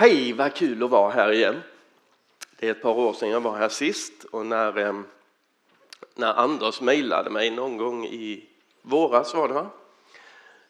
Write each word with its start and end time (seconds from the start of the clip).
Hej, 0.00 0.32
vad 0.32 0.54
kul 0.54 0.82
att 0.82 0.90
vara 0.90 1.10
här 1.10 1.32
igen. 1.32 1.62
Det 2.58 2.66
är 2.66 2.70
ett 2.70 2.82
par 2.82 2.98
år 2.98 3.12
sedan 3.12 3.28
jag 3.28 3.40
var 3.40 3.56
här 3.56 3.68
sist 3.68 4.24
och 4.24 4.46
när, 4.46 4.78
eh, 4.78 5.00
när 6.14 6.34
Anders 6.34 6.80
mejlade 6.80 7.30
mig 7.30 7.50
någon 7.50 7.76
gång 7.76 8.06
i 8.06 8.48
våras 8.82 9.34
var 9.34 9.48
det 9.48 9.54
va? 9.54 9.70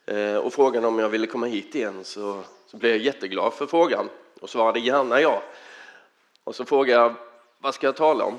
Eh, 0.06 0.36
och 0.36 0.52
frågade 0.52 0.86
om 0.86 0.98
jag 0.98 1.08
ville 1.08 1.26
komma 1.26 1.46
hit 1.46 1.74
igen 1.74 2.04
så, 2.04 2.42
så 2.66 2.76
blev 2.76 2.90
jag 2.90 3.00
jätteglad 3.00 3.52
för 3.52 3.66
frågan 3.66 4.08
och 4.40 4.50
svarade 4.50 4.80
gärna 4.80 5.20
ja. 5.20 5.42
Och 6.44 6.54
så 6.54 6.64
frågade 6.64 7.02
jag 7.02 7.14
vad 7.58 7.74
ska 7.74 7.86
jag 7.86 7.96
tala 7.96 8.24
om? 8.24 8.38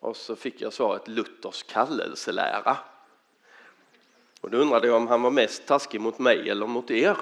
Och 0.00 0.16
så 0.16 0.36
fick 0.36 0.60
jag 0.60 0.72
svaret 0.72 1.08
Luthers 1.08 1.62
kallelselära. 1.62 2.76
Och 4.40 4.50
då 4.50 4.58
undrade 4.58 4.86
jag 4.86 4.96
om 4.96 5.08
han 5.08 5.22
var 5.22 5.30
mest 5.30 5.66
taskig 5.66 6.00
mot 6.00 6.18
mig 6.18 6.50
eller 6.50 6.66
mot 6.66 6.90
er. 6.90 7.16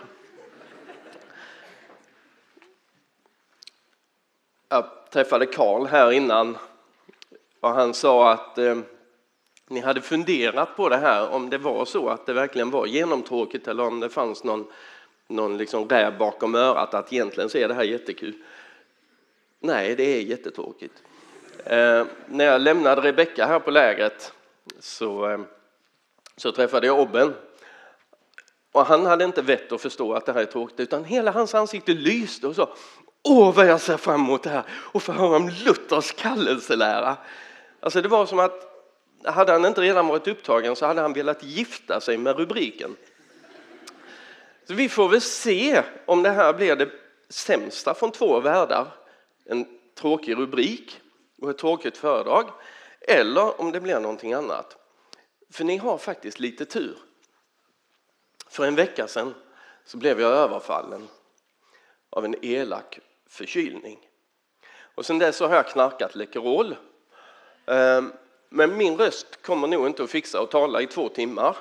Jag 4.69 4.85
träffade 5.11 5.47
Karl 5.47 5.87
här 5.87 6.13
innan 6.13 6.59
och 7.61 7.71
han 7.71 7.95
sa 7.95 8.33
att 8.33 8.59
eh, 8.59 8.79
ni 9.69 9.81
hade 9.81 10.01
funderat 10.01 10.77
på 10.77 10.89
det 10.89 10.97
här 10.97 11.29
om 11.29 11.51
det 11.51 11.59
var 11.59 11.85
så 11.85 12.09
att 12.09 12.27
det 12.27 12.33
verkligen 12.33 12.71
var 12.71 12.87
genomtråkigt 12.87 13.69
eller 13.69 13.87
om 13.87 14.01
det 14.01 14.09
fanns 14.09 14.45
någon, 14.45 14.67
någon 15.29 15.59
liksom 15.59 15.89
räv 15.89 16.19
bakom 16.19 16.55
örat 16.55 16.95
att 16.95 17.13
egentligen 17.13 17.51
så 17.51 17.59
är 17.59 17.69
det 17.69 17.75
här 17.75 17.83
jättekul. 17.83 18.35
Nej, 19.61 19.95
det 19.95 20.03
är 20.03 20.21
jättetråkigt. 20.21 21.03
Eh, 21.65 22.05
när 22.27 22.45
jag 22.45 22.61
lämnade 22.61 23.01
Rebecka 23.01 23.47
här 23.47 23.59
på 23.59 23.71
lägret 23.71 24.33
så, 24.81 25.31
eh, 25.31 25.41
så 26.37 26.53
träffade 26.53 26.87
jag 26.87 27.01
Obben. 27.01 27.35
Och 28.73 28.87
han 28.87 29.07
hade 29.07 29.25
inte 29.25 29.43
vett 29.43 29.73
att 29.73 29.81
förstå 29.81 30.15
att 30.15 30.27
det 30.27 30.33
här 30.33 30.41
är 30.41 30.45
tråkigt 30.45 30.81
utan 30.81 31.05
hela 31.05 31.31
hans 31.31 31.55
ansikte 31.55 31.93
lyste 31.93 32.47
och 32.47 32.57
sa 32.57 32.75
Åh, 33.29 33.55
vad 33.55 33.67
jag 33.67 33.81
ser 33.81 33.97
fram 33.97 34.21
emot 34.21 34.43
det 34.43 34.51
här 34.51 34.65
och 34.71 35.03
få 35.03 35.13
höra 35.13 35.37
om 35.37 35.49
Luthers 35.49 36.13
kallelselära. 36.13 37.17
Alltså 37.81 38.03
det 38.03 38.09
var 38.09 38.27
som 38.27 38.39
att 38.39 38.67
hade 39.25 39.53
han 39.53 39.65
inte 39.65 39.81
redan 39.81 40.07
varit 40.07 40.29
upptagen 40.29 40.77
så 40.77 40.87
hade 40.87 41.01
han 41.01 41.13
velat 41.13 41.43
gifta 41.43 42.01
sig 42.01 42.19
med 42.19 42.37
rubriken. 42.37 42.97
Så 44.69 44.75
vi 44.75 44.89
får 44.89 45.09
väl 45.09 45.21
se 45.21 45.83
om 46.07 46.23
det 46.23 46.31
här 46.31 46.53
blir 46.53 46.77
det 46.77 46.91
sämsta 47.29 47.95
från 47.95 48.13
två 48.13 48.41
världar. 48.41 48.87
En 49.45 49.67
tråkig 49.95 50.37
rubrik 50.37 51.01
och 51.43 51.51
ett 51.51 51.59
tråkigt 51.59 51.97
föredrag. 51.97 52.51
Eller 53.01 53.61
om 53.61 53.73
det 53.73 53.81
blir 53.81 54.01
någonting 54.01 54.33
annat. 54.33 54.77
För 55.53 55.65
ni 55.65 55.77
har 55.77 55.99
faktiskt 55.99 56.41
lite 56.41 56.65
tur. 56.65 56.99
För 58.49 58.67
en 58.67 58.75
vecka 58.75 59.09
sedan 59.09 59.35
så 59.85 59.97
blev 59.97 60.21
jag 60.21 60.33
överfallen 60.33 61.09
av 62.11 62.25
en 62.25 62.35
elak 62.43 62.99
förkylning. 63.37 63.99
Och 64.95 65.07
sen 65.07 65.19
dess 65.19 65.41
har 65.41 65.55
jag 65.55 65.69
knarkat 65.69 66.15
Läkerol. 66.15 66.77
Ehm, 67.67 68.13
men 68.49 68.77
min 68.77 68.97
röst 68.97 69.43
kommer 69.43 69.69
nog 69.69 69.87
inte 69.87 70.03
att 70.03 70.11
fixa 70.11 70.41
att 70.41 70.51
tala 70.51 70.83
i 70.83 70.87
två 70.87 71.09
timmar. 71.09 71.57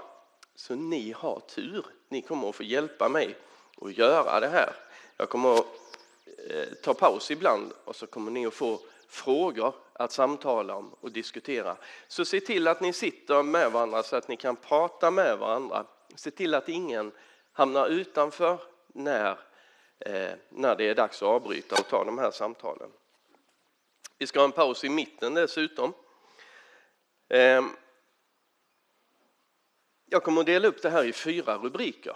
Så 0.55 0.75
ni 0.75 1.11
har 1.11 1.39
tur. 1.39 1.85
Ni 2.09 2.21
kommer 2.21 2.49
att 2.49 2.55
få 2.55 2.63
hjälpa 2.63 3.09
mig 3.09 3.35
att 3.81 3.97
göra 3.97 4.39
det 4.39 4.47
här. 4.47 4.73
Jag 5.17 5.29
kommer 5.29 5.53
att 5.53 5.65
eh, 6.49 6.73
ta 6.83 6.93
paus 6.93 7.31
ibland 7.31 7.73
och 7.85 7.95
så 7.95 8.07
kommer 8.07 8.31
ni 8.31 8.45
att 8.45 8.53
få 8.53 8.79
frågor 9.07 9.73
att 9.93 10.11
samtala 10.11 10.75
om 10.75 10.95
och 11.01 11.11
diskutera. 11.11 11.75
Så 12.07 12.25
se 12.25 12.39
till 12.39 12.67
att 12.67 12.81
ni 12.81 12.93
sitter 12.93 13.43
med 13.43 13.71
varandra 13.71 14.03
så 14.03 14.15
att 14.15 14.27
ni 14.27 14.37
kan 14.37 14.55
prata 14.55 15.11
med 15.11 15.37
varandra. 15.37 15.85
Se 16.15 16.31
till 16.31 16.53
att 16.53 16.69
ingen 16.69 17.11
hamnar 17.53 17.87
utanför 17.87 18.57
när 18.87 19.31
Eh, 19.31 19.37
Eh, 19.99 20.31
när 20.49 20.75
det 20.75 20.83
är 20.83 20.95
dags 20.95 21.21
att 21.21 21.27
avbryta 21.27 21.75
och 21.75 21.87
ta 21.87 22.03
de 22.03 22.17
här 22.17 22.31
samtalen. 22.31 22.91
Vi 24.17 24.27
ska 24.27 24.39
ha 24.39 24.45
en 24.45 24.51
paus 24.51 24.83
i 24.83 24.89
mitten 24.89 25.33
dessutom. 25.33 25.93
Ehm, 27.29 27.69
jag 30.05 30.23
kommer 30.23 30.41
att 30.41 30.47
dela 30.47 30.67
upp 30.67 30.81
det 30.81 30.89
här 30.89 31.03
i 31.03 31.13
fyra 31.13 31.57
rubriker. 31.57 32.15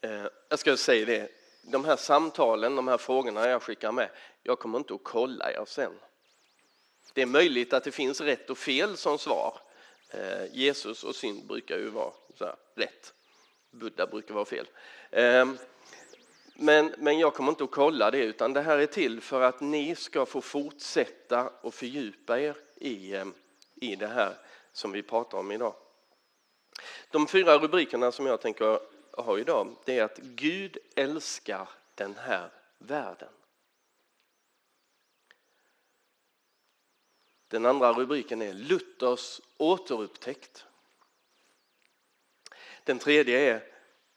Eh, 0.00 0.26
jag 0.48 0.58
ska 0.58 0.76
säga 0.76 1.06
det, 1.06 1.30
de 1.62 1.84
här 1.84 1.96
samtalen, 1.96 2.76
de 2.76 2.88
här 2.88 2.98
frågorna 2.98 3.48
jag 3.48 3.62
skickar 3.62 3.92
med, 3.92 4.10
jag 4.42 4.58
kommer 4.58 4.78
inte 4.78 4.94
att 4.94 5.04
kolla 5.04 5.52
er 5.52 5.64
sen. 5.66 5.92
Det 7.14 7.22
är 7.22 7.26
möjligt 7.26 7.72
att 7.72 7.84
det 7.84 7.92
finns 7.92 8.20
rätt 8.20 8.50
och 8.50 8.58
fel 8.58 8.96
som 8.96 9.18
svar. 9.18 9.60
Eh, 10.10 10.44
Jesus 10.52 11.04
och 11.04 11.14
synd 11.14 11.46
brukar 11.46 11.78
ju 11.78 11.88
vara 11.88 12.12
så 12.34 12.44
här, 12.44 12.56
rätt. 12.74 13.14
Buddha 13.72 14.06
brukar 14.06 14.34
vara 14.34 14.44
fel. 14.44 14.68
Ehm, 15.10 15.58
men, 16.54 16.94
men 16.98 17.18
jag 17.18 17.34
kommer 17.34 17.50
inte 17.50 17.64
att 17.64 17.70
kolla 17.70 18.10
det 18.10 18.24
utan 18.24 18.52
det 18.52 18.60
här 18.60 18.78
är 18.78 18.86
till 18.86 19.20
för 19.20 19.40
att 19.40 19.60
ni 19.60 19.96
ska 19.96 20.26
få 20.26 20.40
fortsätta 20.40 21.48
och 21.60 21.74
fördjupa 21.74 22.40
er 22.40 22.56
i, 22.74 23.14
ehm, 23.16 23.34
i 23.74 23.96
det 23.96 24.06
här 24.06 24.34
som 24.72 24.92
vi 24.92 25.02
pratar 25.02 25.38
om 25.38 25.52
idag. 25.52 25.74
De 27.10 27.26
fyra 27.26 27.58
rubrikerna 27.58 28.12
som 28.12 28.26
jag 28.26 28.40
tänker 28.40 28.80
ha 29.12 29.38
idag 29.38 29.76
det 29.84 29.98
är 29.98 30.04
att 30.04 30.18
Gud 30.18 30.78
älskar 30.94 31.68
den 31.94 32.14
här 32.14 32.50
världen. 32.78 33.28
Den 37.48 37.66
andra 37.66 37.92
rubriken 37.92 38.42
är 38.42 38.52
Luthers 38.52 39.40
återupptäckt. 39.56 40.66
Den 42.84 42.98
tredje 42.98 43.38
är 43.38 43.72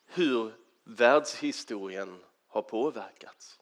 hur 0.05 0.53
världshistorien 0.83 2.23
har 2.47 2.61
påverkats. 2.61 3.59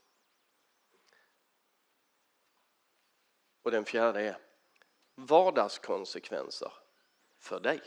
Och 3.61 3.71
den 3.71 3.85
fjärde 3.85 4.21
är 4.21 4.37
vardagskonsekvenser 5.15 6.73
för 7.37 7.59
dig. 7.59 7.81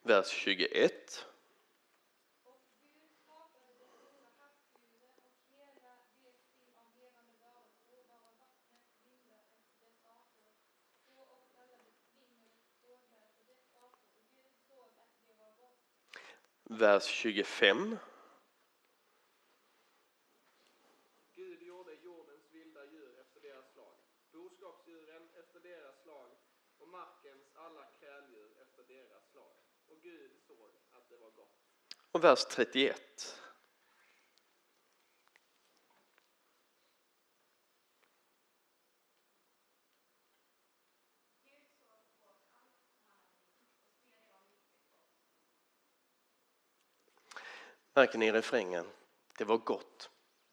Vers 0.05 0.31
21. 0.31 1.32
Vers 16.63 17.07
25. 17.07 17.97
Gud 21.35 21.61
gjorde 21.61 21.93
jordens 21.93 22.53
vilda 22.53 22.85
djur 22.85 23.19
efter 23.19 23.39
deras 23.41 23.71
slag, 23.73 23.97
boskap 24.31 24.87
efter 25.39 25.59
deras 25.59 26.01
slag 26.01 26.29
och 26.77 26.87
markens 26.87 27.47
alla 27.53 27.85
kräldjur 27.99 28.61
efter 28.61 28.83
deras 28.83 29.29
slag. 29.31 29.55
Och 29.85 30.01
Gud 30.01 30.31
såg 30.47 30.71
att 30.91 31.09
det 31.09 31.17
var 31.17 31.31
gott. 31.31 31.59
Och 32.11 32.23
vers 32.23 32.45
31. 32.45 33.42
Märker 47.93 48.17
ni 48.17 48.31
refrängen? 48.31 48.85
Det 49.37 49.45
var 49.45 49.57
gott, 49.57 50.09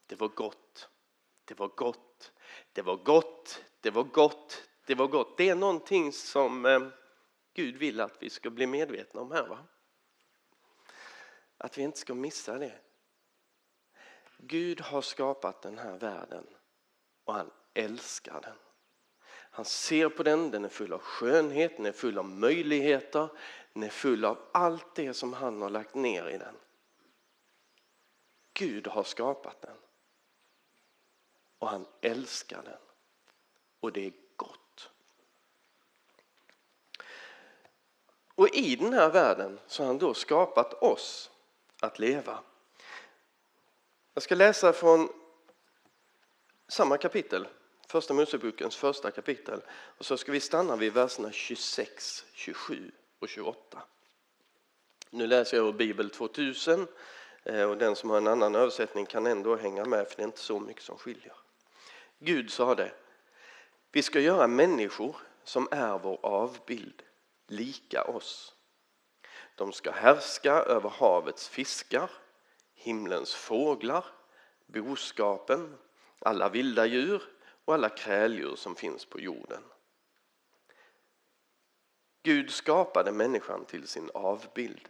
det 0.07 0.21
var 0.21 0.29
gott, 0.29 0.89
det 1.45 1.59
var 1.59 1.69
gott, 1.69 2.33
det 2.73 2.83
var 2.83 2.97
gott, 2.97 3.63
det 3.81 3.91
var 3.91 4.05
gott, 4.05 4.69
det 4.87 4.95
var 4.95 5.07
gott. 5.07 5.37
Det 5.37 5.49
är 5.49 5.55
någonting 5.55 6.13
som 6.13 6.67
eh, 6.67 6.81
Gud 7.55 7.77
vill 7.77 8.01
att 8.01 8.23
vi 8.23 8.31
ska 8.31 8.51
bli 8.51 8.67
medvetna 8.67 9.21
om 9.21 9.33
här. 9.33 9.47
Va? 9.47 9.59
Att 11.59 11.79
vi 11.79 11.83
inte 11.83 11.99
ska 11.99 12.15
missa 12.15 12.59
det. 12.59 12.79
Gud 14.39 14.81
har 14.81 15.03
skapat 15.03 15.63
den 15.63 15.79
här 15.79 15.99
världen 15.99 16.47
och 17.25 17.35
han 17.35 17.51
älskar 17.75 18.41
den. 18.41 18.57
Han 19.53 19.65
ser 19.65 20.09
på 20.09 20.23
den, 20.23 20.51
den 20.51 20.65
är 20.65 20.69
full 20.69 20.93
av 20.93 21.01
skönhet, 21.01 21.77
den 21.77 21.87
är 21.87 21.93
full 21.93 22.19
av 22.19 22.25
möjligheter, 22.25 23.29
den 23.73 23.83
är 23.83 23.89
full 23.89 24.25
av 24.25 24.39
allt 24.53 24.95
det 24.95 25.15
som 25.15 25.33
han 25.33 25.63
har 25.63 25.71
lagt 25.71 25.95
ner 25.95 26.29
i 26.29 26.39
den. 26.39 26.57
Gud 28.55 28.87
har 28.87 29.05
skapat 29.05 29.63
den. 29.63 29.77
Och 31.59 31.69
han 31.69 31.87
älskar 32.01 32.63
den. 32.63 32.81
Och 33.81 33.93
det 33.93 34.07
är 34.07 34.13
gott. 34.37 34.91
Och 38.35 38.49
i 38.49 38.77
den 38.77 38.93
här 38.93 39.11
världen 39.11 39.61
så 39.67 39.83
har 39.83 39.87
han 39.87 39.99
då 39.99 40.15
skapat 40.15 40.83
oss 40.83 41.31
att 41.81 41.99
leva. 41.99 42.43
Jag 44.15 44.23
ska 44.23 44.35
läsa 44.35 44.73
från 44.73 45.09
samma 46.69 46.99
kapitel, 46.99 47.49
första 47.87 48.15
Mosebokens 48.15 48.77
första 48.77 49.11
kapitel. 49.11 49.63
Och 49.71 50.05
så 50.05 50.17
ska 50.17 50.33
vi 50.33 50.41
stanna 50.41 50.77
vid 50.77 50.93
verserna 50.93 51.33
26, 51.33 52.25
27 52.33 52.93
och 53.19 53.29
28. 53.29 53.83
Nu 55.11 55.27
läser 55.27 55.57
jag 55.57 55.67
ur 55.67 55.73
Bibel 55.73 56.11
2000 56.11 56.87
Eh, 57.45 57.71
och 57.71 57.79
den 57.79 57.97
som 57.97 58.11
har 58.11 58.17
en 58.17 58.27
annan 58.27 58.55
översättning 58.55 59.07
kan 59.07 59.27
ändå 59.27 59.57
hänga 59.57 59.85
med 59.85 60.09
för 60.09 60.17
det 60.17 60.23
är 60.23 60.27
inte 60.27 60.39
så 60.39 60.61
mycket 60.61 60.83
som 60.83 60.99
skiljer. 60.99 61.35
Gud 62.19 62.51
sa 62.51 62.75
det. 62.75 62.93
Vi 63.93 64.03
ska 64.03 64.21
göra 64.21 64.47
människor 64.47 65.17
som 65.45 65.69
är 65.71 65.99
vår 65.99 66.19
avbild 66.23 67.03
lika 67.47 68.05
oss. 68.05 68.55
De 69.55 69.73
ska 69.73 69.91
härska 69.91 70.53
över 70.53 70.89
havets 70.89 71.49
fiskar, 71.49 72.11
himlens 72.75 73.35
fåglar, 73.35 74.05
boskapen, 74.67 75.79
alla 76.19 76.49
vilda 76.49 76.87
djur 76.87 77.23
och 77.65 77.75
alla 77.75 77.89
kräldjur 77.89 78.57
som 78.57 78.75
finns 78.75 79.05
på 79.05 79.21
jorden. 79.21 79.63
Gud 82.23 82.51
skapade 82.51 83.13
människan 83.13 83.65
till 83.65 83.89
sin 83.89 84.11
avbild. 84.15 84.89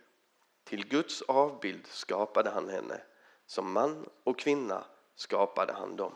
Till 0.71 0.89
Guds 0.89 1.23
avbild 1.23 1.87
skapade 1.87 2.51
han 2.51 2.69
henne. 2.69 3.01
Som 3.47 3.73
man 3.73 4.09
och 4.25 4.39
kvinna 4.39 4.85
skapade 5.15 5.73
han 5.73 5.97
dem. 5.97 6.13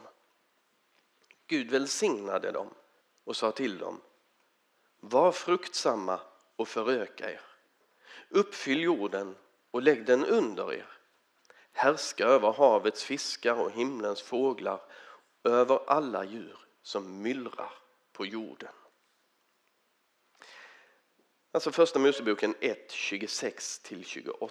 Gud 1.46 1.70
välsignade 1.70 2.52
dem 2.52 2.70
och 3.24 3.36
sa 3.36 3.50
till 3.52 3.78
dem. 3.78 4.00
Var 5.00 5.32
fruktsamma 5.32 6.20
och 6.56 6.68
föröka 6.68 7.30
er. 7.30 7.40
Uppfyll 8.28 8.82
jorden 8.82 9.36
och 9.70 9.82
lägg 9.82 10.06
den 10.06 10.24
under 10.24 10.72
er. 10.72 10.98
Härska 11.72 12.24
över 12.24 12.52
havets 12.52 13.04
fiskar 13.04 13.60
och 13.60 13.70
himlens 13.70 14.22
fåglar, 14.22 14.80
över 15.44 15.80
alla 15.86 16.24
djur 16.24 16.58
som 16.82 17.22
myllrar 17.22 17.72
på 18.12 18.26
jorden. 18.26 18.72
Alltså 21.54 21.72
första 21.72 21.98
Moseboken 21.98 22.54
1, 22.60 22.90
26-28. 22.90 24.50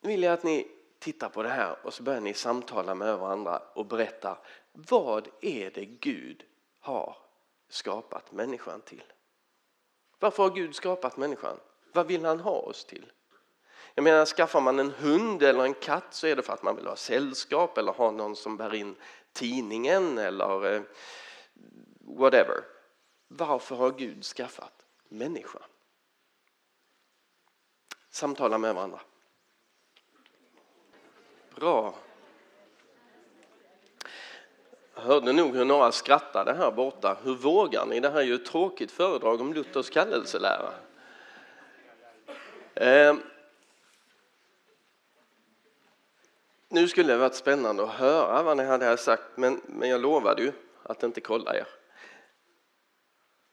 Nu 0.00 0.08
vill 0.08 0.22
jag 0.22 0.32
att 0.32 0.42
ni 0.42 0.68
tittar 0.98 1.28
på 1.28 1.42
det 1.42 1.48
här 1.48 1.76
och 1.82 1.94
så 1.94 2.02
börjar 2.02 2.20
ni 2.20 2.34
samtala 2.34 2.94
med 2.94 3.18
varandra 3.18 3.62
och 3.74 3.86
berätta 3.86 4.38
vad 4.72 5.28
är 5.40 5.70
det 5.70 5.84
Gud 5.84 6.44
har 6.80 7.16
skapat 7.68 8.32
människan 8.32 8.80
till? 8.80 9.02
Varför 10.18 10.42
har 10.42 10.50
Gud 10.50 10.74
skapat 10.74 11.16
människan? 11.16 11.60
Vad 11.92 12.06
vill 12.06 12.24
han 12.24 12.40
ha 12.40 12.56
oss 12.56 12.84
till? 12.84 13.12
Jag 13.94 14.02
menar, 14.02 14.26
skaffar 14.26 14.60
man 14.60 14.78
en 14.78 14.90
hund 14.90 15.42
eller 15.42 15.64
en 15.64 15.74
katt 15.74 16.14
så 16.14 16.26
är 16.26 16.36
det 16.36 16.42
för 16.42 16.52
att 16.52 16.62
man 16.62 16.76
vill 16.76 16.86
ha 16.86 16.96
sällskap 16.96 17.78
eller 17.78 17.92
ha 17.92 18.10
någon 18.10 18.36
som 18.36 18.56
bär 18.56 18.74
in 18.74 18.96
tidningen 19.32 20.18
eller 20.18 20.74
eh, 20.74 20.82
whatever. 22.00 22.73
Varför 23.28 23.76
har 23.76 23.90
Gud 23.90 24.24
skaffat 24.24 24.86
människa? 25.08 25.58
Samtala 28.10 28.58
med 28.58 28.74
varandra. 28.74 29.00
Bra. 31.54 31.94
Jag 34.94 35.02
hörde 35.02 35.32
nog 35.32 35.56
hur 35.56 35.64
några 35.64 35.92
skrattade 35.92 36.52
här 36.52 36.70
borta. 36.70 37.16
Hur 37.22 37.34
vågar 37.34 37.86
ni? 37.86 38.00
Det 38.00 38.10
här 38.10 38.20
är 38.20 38.24
ju 38.24 38.34
ett 38.34 38.46
tråkigt 38.46 38.90
föredrag 38.90 39.40
om 39.40 39.54
Luthers 39.54 39.90
kallelselära. 39.90 40.74
Eh, 42.74 43.14
nu 46.68 46.88
skulle 46.88 47.12
det 47.12 47.18
varit 47.18 47.34
spännande 47.34 47.82
att 47.82 47.90
höra 47.90 48.42
vad 48.42 48.56
ni 48.56 48.64
hade 48.64 48.96
sagt, 48.96 49.22
men, 49.34 49.60
men 49.66 49.88
jag 49.88 50.00
lovade 50.00 50.42
ju 50.42 50.52
att 50.82 51.02
inte 51.02 51.20
kolla 51.20 51.56
er. 51.56 51.66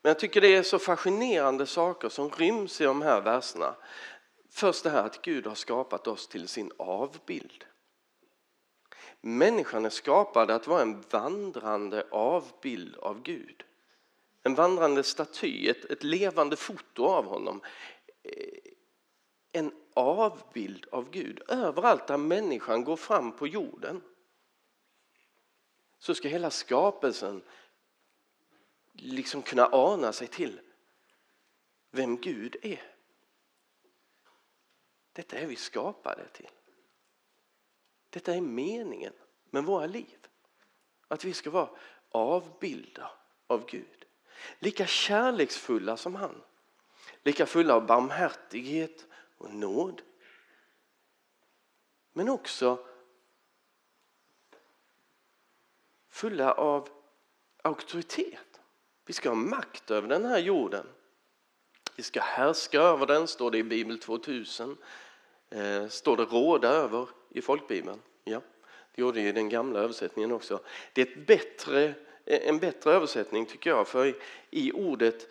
Men 0.01 0.09
jag 0.09 0.19
tycker 0.19 0.41
det 0.41 0.55
är 0.55 0.63
så 0.63 0.79
fascinerande 0.79 1.65
saker 1.65 2.09
som 2.09 2.29
ryms 2.29 2.81
i 2.81 2.83
de 2.83 3.01
här 3.01 3.21
verserna. 3.21 3.75
Först 4.49 4.83
det 4.83 4.89
här 4.89 5.03
att 5.03 5.21
Gud 5.21 5.47
har 5.47 5.55
skapat 5.55 6.07
oss 6.07 6.27
till 6.27 6.47
sin 6.47 6.71
avbild. 6.77 7.65
Människan 9.21 9.85
är 9.85 9.89
skapad 9.89 10.51
att 10.51 10.67
vara 10.67 10.81
en 10.81 11.03
vandrande 11.09 12.07
avbild 12.11 12.95
av 12.95 13.21
Gud. 13.21 13.63
En 14.43 14.55
vandrande 14.55 15.03
staty, 15.03 15.69
ett, 15.69 15.85
ett 15.85 16.03
levande 16.03 16.55
foto 16.55 17.05
av 17.05 17.25
honom. 17.25 17.61
Eh, 18.23 18.71
en 19.51 19.71
avbild 19.93 20.85
av 20.91 21.11
Gud. 21.11 21.41
Överallt 21.47 22.07
där 22.07 22.17
människan 22.17 22.83
går 22.83 22.95
fram 22.95 23.31
på 23.31 23.47
jorden 23.47 24.01
så 25.99 26.15
ska 26.15 26.27
hela 26.27 26.49
skapelsen 26.49 27.41
liksom 29.01 29.41
kunna 29.41 29.69
ana 29.71 30.13
sig 30.13 30.27
till 30.27 30.59
vem 31.91 32.17
Gud 32.17 32.55
är. 32.61 32.95
Detta 35.13 35.37
är 35.37 35.45
vi 35.45 35.55
skapade 35.55 36.27
till. 36.27 36.49
Detta 38.09 38.35
är 38.35 38.41
meningen 38.41 39.13
med 39.49 39.63
våra 39.63 39.85
liv. 39.85 40.27
Att 41.07 41.25
vi 41.25 41.33
ska 41.33 41.49
vara 41.49 41.69
avbilder 42.11 43.11
av 43.47 43.65
Gud. 43.65 44.05
Lika 44.59 44.85
kärleksfulla 44.85 45.97
som 45.97 46.15
han. 46.15 46.41
Lika 47.23 47.45
fulla 47.45 47.75
av 47.75 47.85
barmhärtighet 47.85 49.07
och 49.37 49.53
nåd. 49.53 50.01
Men 52.13 52.29
också 52.29 52.87
fulla 56.09 56.53
av 56.53 56.89
auktoritet. 57.61 58.50
Vi 59.11 59.15
ska 59.15 59.29
ha 59.29 59.35
makt 59.35 59.91
över 59.91 60.07
den 60.07 60.25
här 60.25 60.39
jorden. 60.39 60.85
Vi 61.95 62.03
ska 62.03 62.21
härska 62.21 62.81
över 62.81 63.05
den, 63.05 63.27
står 63.27 63.51
det 63.51 63.57
i 63.57 63.63
Bibel 63.63 63.99
2000. 63.99 64.77
Eh, 65.49 65.87
står 65.87 66.17
det 66.17 66.23
råda 66.23 66.69
över 66.69 67.09
i 67.29 67.41
folkbibeln? 67.41 67.99
Ja, 68.23 68.41
det 68.95 69.01
gjorde 69.01 69.21
det 69.21 69.27
i 69.27 69.31
den 69.31 69.49
gamla 69.49 69.79
översättningen 69.79 70.31
också. 70.31 70.59
Det 70.93 71.01
är 71.01 71.05
ett 71.05 71.27
bättre, 71.27 71.83
eh, 72.25 72.47
en 72.49 72.59
bättre 72.59 72.91
översättning 72.91 73.45
tycker 73.45 73.69
jag, 73.69 73.87
för 73.87 74.05
i, 74.05 74.15
i 74.49 74.71
ordet, 74.71 75.27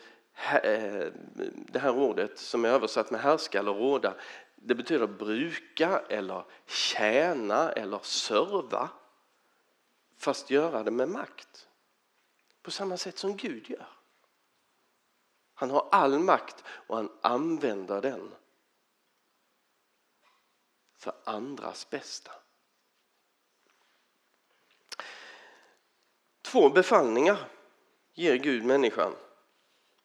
eh, 0.62 1.06
det 1.72 1.78
här 1.78 1.98
ordet 1.98 2.38
som 2.38 2.64
är 2.64 2.68
översatt 2.68 3.10
med 3.10 3.20
härska 3.20 3.58
eller 3.58 3.72
råda, 3.72 4.14
det 4.56 4.74
betyder 4.74 5.06
bruka 5.06 6.02
eller 6.08 6.44
tjäna 6.66 7.72
eller 7.72 7.98
serva, 8.02 8.88
fast 10.18 10.50
göra 10.50 10.82
det 10.82 10.90
med 10.90 11.08
makt 11.08 11.66
på 12.62 12.70
samma 12.70 12.96
sätt 12.96 13.18
som 13.18 13.36
Gud 13.36 13.70
gör. 13.70 13.88
Han 15.54 15.70
har 15.70 15.88
all 15.92 16.18
makt 16.18 16.64
och 16.66 16.96
han 16.96 17.18
använder 17.20 18.02
den 18.02 18.34
för 20.96 21.12
andras 21.24 21.90
bästa. 21.90 22.32
Två 26.42 26.70
befallningar 26.70 27.48
ger 28.14 28.36
Gud 28.36 28.64
människan. 28.64 29.12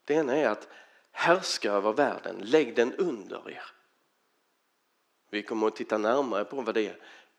Det 0.05 0.13
ena 0.13 0.35
är 0.35 0.49
att 0.49 0.67
härska 1.11 1.71
över 1.71 1.93
världen, 1.93 2.37
lägg 2.37 2.75
den 2.75 2.93
under 2.93 3.49
er. 3.49 3.63
Vi 5.29 5.43
kommer 5.43 5.67
att 5.67 5.75
titta 5.75 5.97
närmare 5.97 6.45
på 6.45 6.61
vad 6.61 6.75
det 6.75 6.95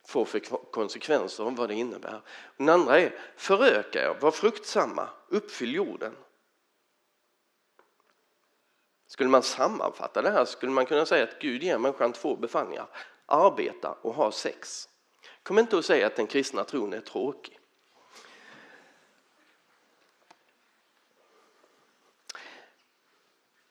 får 0.07 0.25
för 0.25 0.41
konsekvenser 0.71 1.45
och 1.45 1.57
vad 1.57 1.69
det 1.69 1.75
innebär. 1.75 2.23
Den 2.57 2.69
andra 2.69 3.01
är 3.01 3.15
föröka 3.37 4.03
er, 4.03 4.17
var 4.21 4.31
fruktsamma, 4.31 5.09
uppfyll 5.29 5.75
jorden. 5.75 6.17
Skulle 9.07 9.31
man 9.31 9.43
sammanfatta 9.43 10.23
det 10.23 10.31
här 10.31 10.45
skulle 10.45 10.73
man 10.73 10.87
kunna 10.87 11.07
säga 11.07 11.25
att 11.25 11.39
Gud 11.41 11.63
ger 11.63 11.79
människan 11.79 12.13
två 12.13 12.37
befallningar. 12.37 12.87
Arbeta 13.27 13.93
och 14.03 14.15
ha 14.15 14.33
sex. 14.33 14.89
Kom 15.43 15.59
inte 15.59 15.77
och 15.77 15.85
säga 15.85 16.07
att 16.07 16.17
den 16.17 16.27
kristna 16.27 16.65
tron 16.65 16.93
är 16.93 17.01
tråkig. 17.01 17.59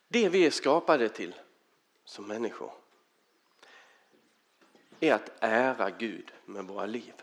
Det 0.07 0.29
vi 0.29 0.45
är 0.45 0.51
skapade 0.51 1.09
till 1.09 1.35
som 2.05 2.27
människor 2.27 2.84
är 4.99 5.13
att 5.13 5.31
ära 5.39 5.89
Gud 5.89 6.31
med 6.45 6.65
våra 6.65 6.85
liv. 6.85 7.13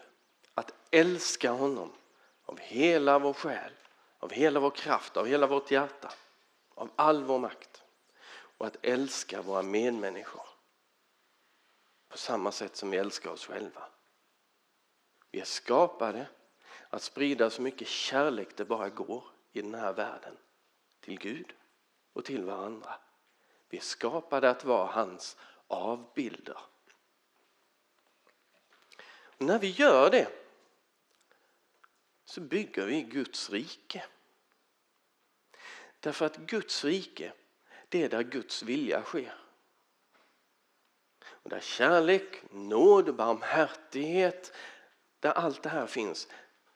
Att 0.55 0.75
älska 0.91 1.51
honom 1.51 1.93
av 2.45 2.59
hela 2.59 3.19
vår 3.19 3.33
själ, 3.33 3.73
av 4.19 4.31
hela 4.31 4.61
vår 4.61 4.71
kraft, 4.71 5.17
av 5.17 5.27
hela 5.27 5.47
vårt 5.47 5.71
hjärta, 5.71 6.13
av 6.75 6.91
all 6.97 7.25
vår 7.25 7.39
makt. 7.39 7.83
Och 8.59 8.67
att 8.67 8.77
älska 8.83 9.43
våra 9.43 9.63
medmänniskor 9.63 10.47
på 12.09 12.19
samma 12.19 12.53
sätt 12.53 12.77
som 12.77 12.91
vi 12.91 12.97
älskar 12.99 13.31
oss 13.31 13.47
själva. 13.47 13.89
Vi 15.31 15.41
är 15.41 15.45
skapade 15.45 16.27
att 16.91 17.03
sprida 17.03 17.51
så 17.51 17.63
mycket 17.63 17.89
kärlek 17.89 18.57
det 18.57 18.65
bara 18.65 18.89
går 18.89 19.25
i 19.53 19.63
den 19.63 19.75
här 19.75 19.93
världen 19.93 20.37
till 21.01 21.19
Gud 21.19 21.53
och 22.13 22.25
till 22.25 22.45
varandra. 22.45 22.95
Vi 23.69 23.79
är 23.79 23.83
skapade 23.83 24.51
att 24.51 24.65
vara 24.65 24.87
hans 24.87 25.37
avbilder. 25.67 26.59
När 29.43 29.59
vi 29.59 29.71
gör 29.71 30.11
det 30.11 30.29
så 32.25 32.41
bygger 32.41 32.87
vi 32.87 33.03
Guds 33.03 33.51
rike. 33.51 34.05
Därför 36.01 36.27
att 36.27 36.37
Guds 36.37 36.85
rike, 36.85 37.33
det 37.89 38.03
är 38.03 38.09
där 38.09 38.23
Guds 38.23 38.63
vilja 38.63 39.03
sker. 39.03 39.35
Och 41.25 41.51
där 41.51 41.61
kärlek, 41.61 42.43
nåd, 42.51 43.15
barmhärtighet, 43.15 44.53
där 45.21 45.31
allt 45.31 45.63
det 45.63 45.69
här 45.69 45.87
finns, 45.87 46.29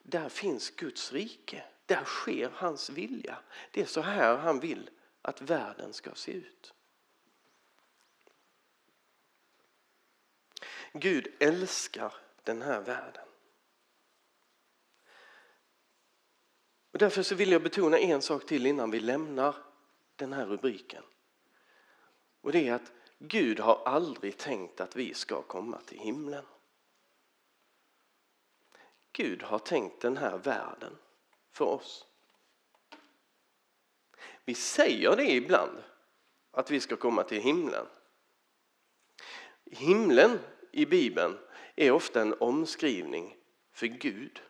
där 0.02 0.28
finns 0.28 0.70
Guds 0.70 1.12
rike. 1.12 1.64
Där 1.87 2.04
sker 2.04 2.50
hans 2.54 2.90
vilja. 2.90 3.38
Det 3.70 3.80
är 3.80 3.87
så 3.87 4.00
här 4.00 4.37
han 4.37 4.61
vill 4.61 4.90
att 5.23 5.40
världen 5.40 5.92
ska 5.92 6.14
se 6.14 6.32
ut. 6.32 6.75
Gud 10.92 11.35
älskar 11.38 12.25
den 12.46 12.62
här 12.62 12.80
världen. 12.80 13.28
Och 16.92 16.98
därför 16.98 17.22
så 17.22 17.34
vill 17.34 17.52
jag 17.52 17.62
betona 17.62 17.98
en 17.98 18.22
sak 18.22 18.46
till 18.46 18.66
innan 18.66 18.90
vi 18.90 19.00
lämnar 19.00 19.56
den 20.16 20.32
här 20.32 20.46
rubriken. 20.46 21.02
Och 22.40 22.52
det 22.52 22.68
är 22.68 22.74
att 22.74 22.92
Gud 23.18 23.60
har 23.60 23.82
aldrig 23.84 24.36
tänkt 24.36 24.80
att 24.80 24.96
vi 24.96 25.14
ska 25.14 25.42
komma 25.42 25.80
till 25.80 25.98
himlen. 25.98 26.44
Gud 29.12 29.42
har 29.42 29.58
tänkt 29.58 30.00
den 30.00 30.16
här 30.16 30.38
världen 30.38 30.98
för 31.50 31.64
oss. 31.64 32.06
Vi 34.44 34.54
säger 34.54 35.16
det 35.16 35.30
ibland, 35.30 35.82
att 36.50 36.70
vi 36.70 36.80
ska 36.80 36.96
komma 36.96 37.22
till 37.22 37.40
himlen. 37.40 37.86
Himlen 39.70 40.38
i 40.72 40.86
Bibeln 40.86 41.38
är 41.76 41.90
ofta 41.90 42.21
en 42.21 42.35
omskrivning 42.40 43.37
för 43.73 43.87
Gud. 43.87 44.42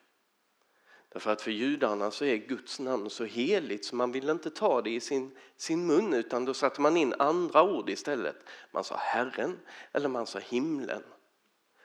Därför 1.08 1.30
att 1.30 1.42
för 1.42 1.50
judarna 1.50 2.10
så 2.10 2.24
är 2.24 2.36
Guds 2.36 2.80
namn 2.80 3.10
så 3.10 3.24
heligt 3.24 3.84
så 3.84 3.96
man 3.96 4.12
vill 4.12 4.28
inte 4.28 4.50
ta 4.50 4.82
det 4.82 4.90
i 4.90 5.00
sin, 5.00 5.36
sin 5.56 5.86
mun 5.86 6.14
utan 6.14 6.44
då 6.44 6.54
satte 6.54 6.80
man 6.80 6.96
in 6.96 7.14
andra 7.18 7.62
ord 7.62 7.90
istället. 7.90 8.36
Man 8.70 8.84
sa 8.84 8.96
Herren 8.96 9.60
eller 9.92 10.08
man 10.08 10.26
sa 10.26 10.38
himlen. 10.38 11.02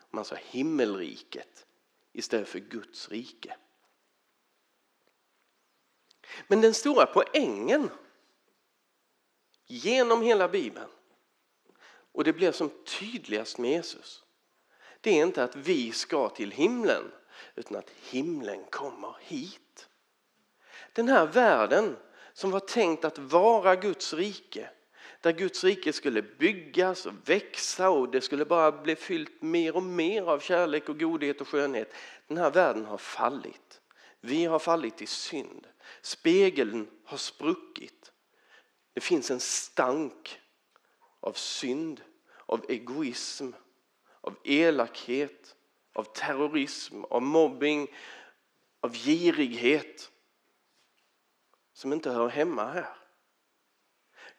Man 0.10 0.26
sa 0.26 0.36
himmelriket 0.36 1.66
istället 2.14 2.48
för 2.48 2.60
Guds 2.60 3.10
rike. 3.10 3.58
Men 6.48 6.62
den 6.62 6.74
stora 6.74 7.06
poängen 7.06 7.90
genom 9.68 10.22
hela 10.22 10.48
Bibeln 10.48 10.90
och 12.12 12.24
det 12.24 12.34
blir 12.34 12.52
som 12.52 12.70
tydligast 13.00 13.58
med 13.58 13.72
Jesus. 13.72 14.24
Det 15.02 15.20
är 15.20 15.24
inte 15.24 15.44
att 15.44 15.56
vi 15.56 15.92
ska 15.92 16.30
till 16.30 16.52
himlen 16.52 17.12
utan 17.56 17.78
att 17.78 17.90
himlen 17.90 18.64
kommer 18.70 19.16
hit. 19.20 19.90
Den 20.94 21.08
här 21.08 21.26
världen 21.26 21.98
som 22.34 22.52
var 22.52 22.60
tänkt 22.60 23.06
att 23.06 23.18
vara 23.18 23.76
Guds 23.76 24.14
rike 24.14 24.70
där 25.22 25.32
Guds 25.32 25.64
rike 25.64 25.94
skulle 25.94 26.22
byggas 26.22 27.06
och 27.06 27.14
växa 27.26 27.90
och 27.90 28.10
det 28.12 28.22
skulle 28.22 28.46
bara 28.46 28.72
bli 28.72 28.96
fyllt 28.96 29.42
mer 29.42 29.76
och 29.76 29.84
mer 29.84 30.24
av 30.24 30.40
kärlek 30.40 30.90
och 30.90 31.00
godhet 31.00 31.42
och 31.42 31.48
skönhet. 31.48 31.94
Den 32.28 32.38
här 32.38 32.52
världen 32.52 32.86
har 32.86 32.98
fallit. 32.98 33.82
Vi 34.22 34.46
har 34.46 34.60
fallit 34.60 35.02
i 35.02 35.08
synd. 35.08 35.68
Spegeln 36.02 36.88
har 37.06 37.18
spruckit. 37.18 38.12
Det 38.94 39.02
finns 39.02 39.32
en 39.32 39.40
stank 39.40 40.40
av 41.20 41.34
synd, 41.34 42.02
av 42.46 42.66
egoism, 42.70 43.52
av 44.22 44.38
elakhet, 44.44 45.56
av 45.94 46.04
terrorism, 46.04 47.04
av 47.04 47.22
mobbing, 47.22 47.88
av 48.80 48.94
girighet 48.94 50.12
som 51.74 51.94
inte 51.94 52.12
hör 52.12 52.30
hemma 52.30 52.66
här. 52.66 52.98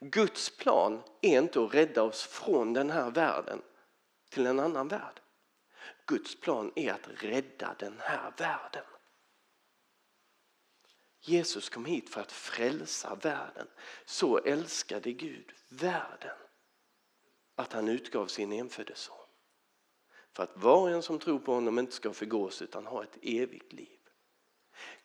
Guds 0.00 0.56
plan 0.56 1.02
är 1.20 1.38
inte 1.38 1.64
att 1.64 1.74
rädda 1.74 2.02
oss 2.02 2.22
från 2.22 2.72
den 2.72 2.90
här 2.90 3.10
världen 3.10 3.62
till 4.30 4.46
en 4.46 4.60
annan 4.60 4.88
värld. 4.88 5.20
Guds 6.06 6.40
plan 6.40 6.72
är 6.76 6.92
att 6.92 7.08
rädda 7.22 7.76
den 7.78 7.98
här 8.00 8.32
världen. 8.36 8.84
Jesus 11.20 11.68
kom 11.68 11.84
hit 11.84 12.10
för 12.10 12.20
att 12.20 12.32
frälsa 12.32 13.14
världen. 13.14 13.68
Så 14.04 14.38
älskade 14.38 15.12
Gud 15.12 15.52
världen 15.68 16.36
att 17.54 17.72
han 17.72 17.88
utgav 17.88 18.26
sin 18.26 18.52
enfödde 18.52 18.94
son. 18.94 19.21
För 20.32 20.42
att 20.42 20.56
var 20.56 20.80
och 20.80 20.90
en 20.90 21.02
som 21.02 21.18
tror 21.18 21.38
på 21.38 21.54
honom 21.54 21.78
inte 21.78 21.92
ska 21.92 22.12
förgås 22.12 22.62
utan 22.62 22.86
ha 22.86 23.02
ett 23.02 23.18
evigt 23.22 23.72
liv. 23.72 23.98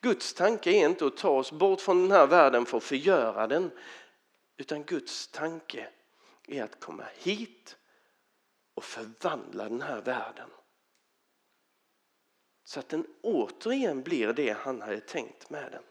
Guds 0.01 0.34
tanke 0.34 0.72
är 0.72 0.89
inte 0.89 1.05
att 1.05 1.17
ta 1.17 1.29
oss 1.29 1.51
bort 1.51 1.81
från 1.81 2.01
den 2.01 2.12
här 2.12 2.27
världen 2.27 2.65
för 2.65 2.77
att 2.77 2.84
förgöra 2.84 3.48
den. 3.48 3.72
Utan 4.57 4.84
Guds 4.84 5.27
tanke 5.27 5.89
är 6.48 6.63
att 6.63 6.79
komma 6.79 7.03
hit 7.17 7.77
och 8.74 8.84
förvandla 8.84 9.63
den 9.63 9.81
här 9.81 10.01
världen. 10.01 10.50
Så 12.63 12.79
att 12.79 12.89
den 12.89 13.07
återigen 13.22 14.03
blir 14.03 14.34
det 14.34 14.51
han 14.51 14.81
hade 14.81 15.00
tänkt 15.00 15.50
med 15.50 15.72
den. 15.72 15.84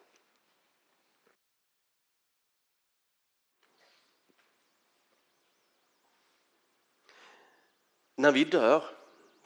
När 8.14 8.33
vi 8.33 8.45
dör 8.45 8.96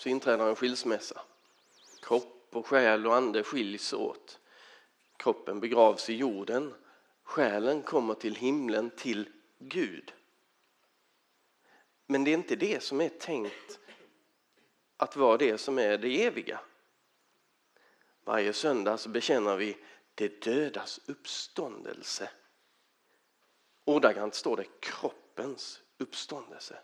så 0.00 0.08
inträder 0.08 0.48
en 0.48 0.56
skilsmässa. 0.56 1.20
Kropp 2.02 2.48
och 2.52 2.66
själ 2.66 3.06
och 3.06 3.14
ande 3.14 3.42
skiljs 3.42 3.92
åt. 3.92 4.40
Kroppen 5.16 5.60
begravs 5.60 6.10
i 6.10 6.14
jorden. 6.14 6.74
Själen 7.22 7.82
kommer 7.82 8.14
till 8.14 8.34
himlen, 8.34 8.90
till 8.90 9.28
Gud. 9.58 10.12
Men 12.06 12.24
det 12.24 12.30
är 12.30 12.34
inte 12.34 12.56
det 12.56 12.82
som 12.82 13.00
är 13.00 13.08
tänkt 13.08 13.78
att 14.96 15.16
vara 15.16 15.36
det 15.36 15.58
som 15.58 15.78
är 15.78 15.98
det 15.98 16.24
eviga. 16.24 16.60
Varje 18.24 18.52
söndag 18.52 18.98
så 18.98 19.08
bekänner 19.08 19.56
vi 19.56 19.76
det 20.14 20.42
dödas 20.42 21.00
uppståndelse. 21.06 22.30
Ordagrant 23.84 24.34
står 24.34 24.56
det 24.56 24.80
kroppens 24.80 25.82
uppståndelse. 25.98 26.78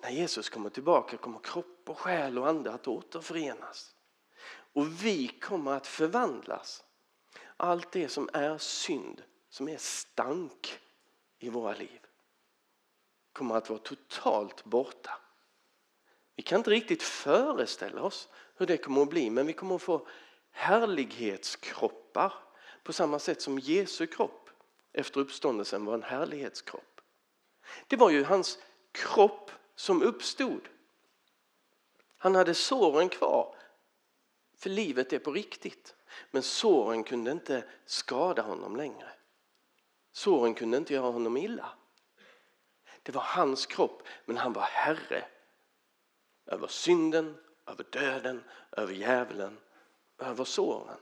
När 0.00 0.10
Jesus 0.10 0.48
kommer 0.48 0.70
tillbaka 0.70 1.16
kommer 1.16 1.38
kropp 1.38 1.82
och 1.86 1.98
själ 1.98 2.38
och 2.38 2.48
ande 2.48 2.72
att 2.72 2.88
återförenas. 2.88 3.94
Och 4.72 5.04
vi 5.04 5.28
kommer 5.28 5.72
att 5.72 5.86
förvandlas. 5.86 6.84
Allt 7.56 7.92
det 7.92 8.08
som 8.08 8.28
är 8.32 8.58
synd, 8.58 9.22
som 9.48 9.68
är 9.68 9.76
stank 9.76 10.80
i 11.38 11.48
våra 11.48 11.74
liv 11.74 12.00
kommer 13.32 13.54
att 13.54 13.70
vara 13.70 13.80
totalt 13.80 14.64
borta. 14.64 15.10
Vi 16.36 16.42
kan 16.42 16.58
inte 16.58 16.70
riktigt 16.70 17.02
föreställa 17.02 18.02
oss 18.02 18.28
hur 18.56 18.66
det 18.66 18.76
kommer 18.76 19.02
att 19.02 19.10
bli 19.10 19.30
men 19.30 19.46
vi 19.46 19.52
kommer 19.52 19.74
att 19.74 19.82
få 19.82 20.06
härlighetskroppar 20.50 22.32
på 22.82 22.92
samma 22.92 23.18
sätt 23.18 23.42
som 23.42 23.58
Jesu 23.58 24.06
kropp 24.06 24.50
efter 24.92 25.20
uppståndelsen 25.20 25.84
var 25.84 25.94
en 25.94 26.02
härlighetskropp. 26.02 27.00
Det 27.86 27.96
var 27.96 28.10
ju 28.10 28.24
hans 28.24 28.58
kropp 28.92 29.50
som 29.78 30.02
uppstod. 30.02 30.68
Han 32.16 32.34
hade 32.34 32.54
såren 32.54 33.08
kvar, 33.08 33.56
för 34.56 34.70
livet 34.70 35.12
är 35.12 35.18
på 35.18 35.32
riktigt. 35.32 35.94
Men 36.30 36.42
såren 36.42 37.04
kunde 37.04 37.30
inte 37.30 37.64
skada 37.86 38.42
honom 38.42 38.76
längre. 38.76 39.12
Såren 40.12 40.54
kunde 40.54 40.76
inte 40.76 40.94
göra 40.94 41.10
honom 41.10 41.36
illa. 41.36 41.72
Det 43.02 43.12
var 43.12 43.22
hans 43.22 43.66
kropp, 43.66 44.02
men 44.24 44.36
han 44.36 44.52
var 44.52 44.62
herre 44.62 45.24
över 46.46 46.66
synden, 46.66 47.38
över 47.66 47.84
döden, 47.90 48.44
över 48.72 48.94
djävulen, 48.94 49.58
över 50.18 50.44
såren. 50.44 51.00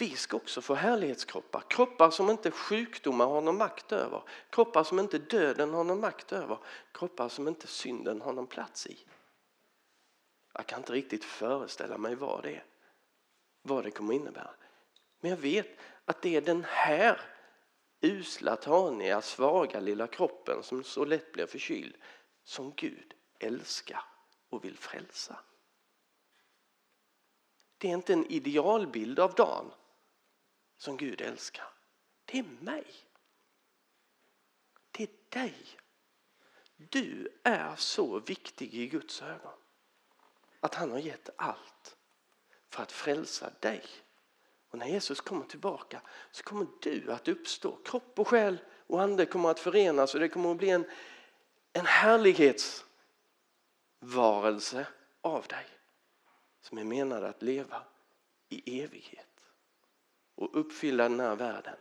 Vi 0.00 0.16
ska 0.16 0.36
också 0.36 0.60
få 0.60 0.74
härlighetskroppar, 0.74 1.62
kroppar 1.68 2.10
som 2.10 2.30
inte 2.30 2.50
sjukdomar 2.50 3.26
har 3.26 3.40
någon 3.40 3.56
makt 3.56 3.92
över, 3.92 4.22
kroppar 4.50 4.84
som 4.84 4.98
inte 4.98 5.18
döden 5.18 5.74
har 5.74 5.84
någon 5.84 6.00
makt 6.00 6.32
över, 6.32 6.58
kroppar 6.92 7.28
som 7.28 7.48
inte 7.48 7.66
synden 7.66 8.20
har 8.20 8.32
någon 8.32 8.46
plats 8.46 8.86
i. 8.86 8.98
Jag 10.52 10.66
kan 10.66 10.78
inte 10.78 10.92
riktigt 10.92 11.24
föreställa 11.24 11.98
mig 11.98 12.14
vad 12.14 12.42
det 12.42 12.54
är, 12.54 12.64
vad 13.62 13.84
det 13.84 13.90
kommer 13.90 14.14
innebära. 14.14 14.54
Men 15.20 15.30
jag 15.30 15.38
vet 15.38 15.68
att 16.04 16.22
det 16.22 16.36
är 16.36 16.40
den 16.40 16.64
här 16.68 17.20
usla, 18.00 18.56
taniga, 18.56 19.22
svaga 19.22 19.80
lilla 19.80 20.06
kroppen 20.06 20.62
som 20.62 20.84
så 20.84 21.04
lätt 21.04 21.32
blir 21.32 21.46
förkyld 21.46 21.96
som 22.44 22.72
Gud 22.76 23.14
älskar 23.38 24.04
och 24.48 24.64
vill 24.64 24.78
frälsa. 24.78 25.40
Det 27.78 27.88
är 27.88 27.92
inte 27.92 28.12
en 28.12 28.26
idealbild 28.26 29.18
av 29.18 29.34
Dan 29.34 29.72
som 30.78 30.96
Gud 30.96 31.20
älskar. 31.20 31.68
Det 32.24 32.38
är 32.38 32.44
mig. 32.60 32.86
Det 34.90 35.02
är 35.02 35.08
dig. 35.28 35.54
Du 36.76 37.28
är 37.44 37.76
så 37.76 38.18
viktig 38.18 38.74
i 38.74 38.86
Guds 38.86 39.22
ögon 39.22 39.52
att 40.60 40.74
han 40.74 40.90
har 40.90 40.98
gett 40.98 41.30
allt 41.36 41.96
för 42.68 42.82
att 42.82 42.92
frälsa 42.92 43.50
dig. 43.60 43.84
Och 44.70 44.78
när 44.78 44.86
Jesus 44.86 45.20
kommer 45.20 45.44
tillbaka 45.44 46.00
så 46.30 46.42
kommer 46.42 46.66
du 46.82 47.12
att 47.12 47.28
uppstå. 47.28 47.78
Kropp 47.84 48.18
och 48.18 48.28
själ 48.28 48.58
och 48.86 49.02
ande 49.02 49.26
kommer 49.26 49.48
att 49.48 49.60
förenas 49.60 50.14
och 50.14 50.20
det 50.20 50.28
kommer 50.28 50.50
att 50.50 50.56
bli 50.56 50.70
en, 50.70 50.90
en 51.72 51.86
härlighetsvarelse 51.86 54.86
av 55.20 55.46
dig 55.46 55.66
som 56.60 56.78
är 56.78 56.84
menad 56.84 57.24
att 57.24 57.42
leva 57.42 57.82
i 58.48 58.82
evighet 58.82 59.27
och 60.38 60.60
uppfylla 60.60 61.08
den 61.08 61.20
här 61.20 61.36
världen 61.36 61.76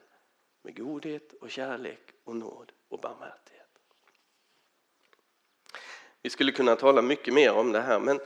med 0.62 0.78
godhet 0.78 1.34
och 1.34 1.52
kärlek 1.52 2.00
och 2.24 2.36
nåd 2.36 2.72
och 2.88 3.00
barmhärtighet. 3.00 3.80
Vi 6.22 6.30
skulle 6.30 6.52
kunna 6.52 6.76
tala 6.76 7.02
mycket 7.02 7.34
mer 7.34 7.54
om 7.54 7.72
det 7.72 7.82
här 7.82 8.00
men 8.00 8.20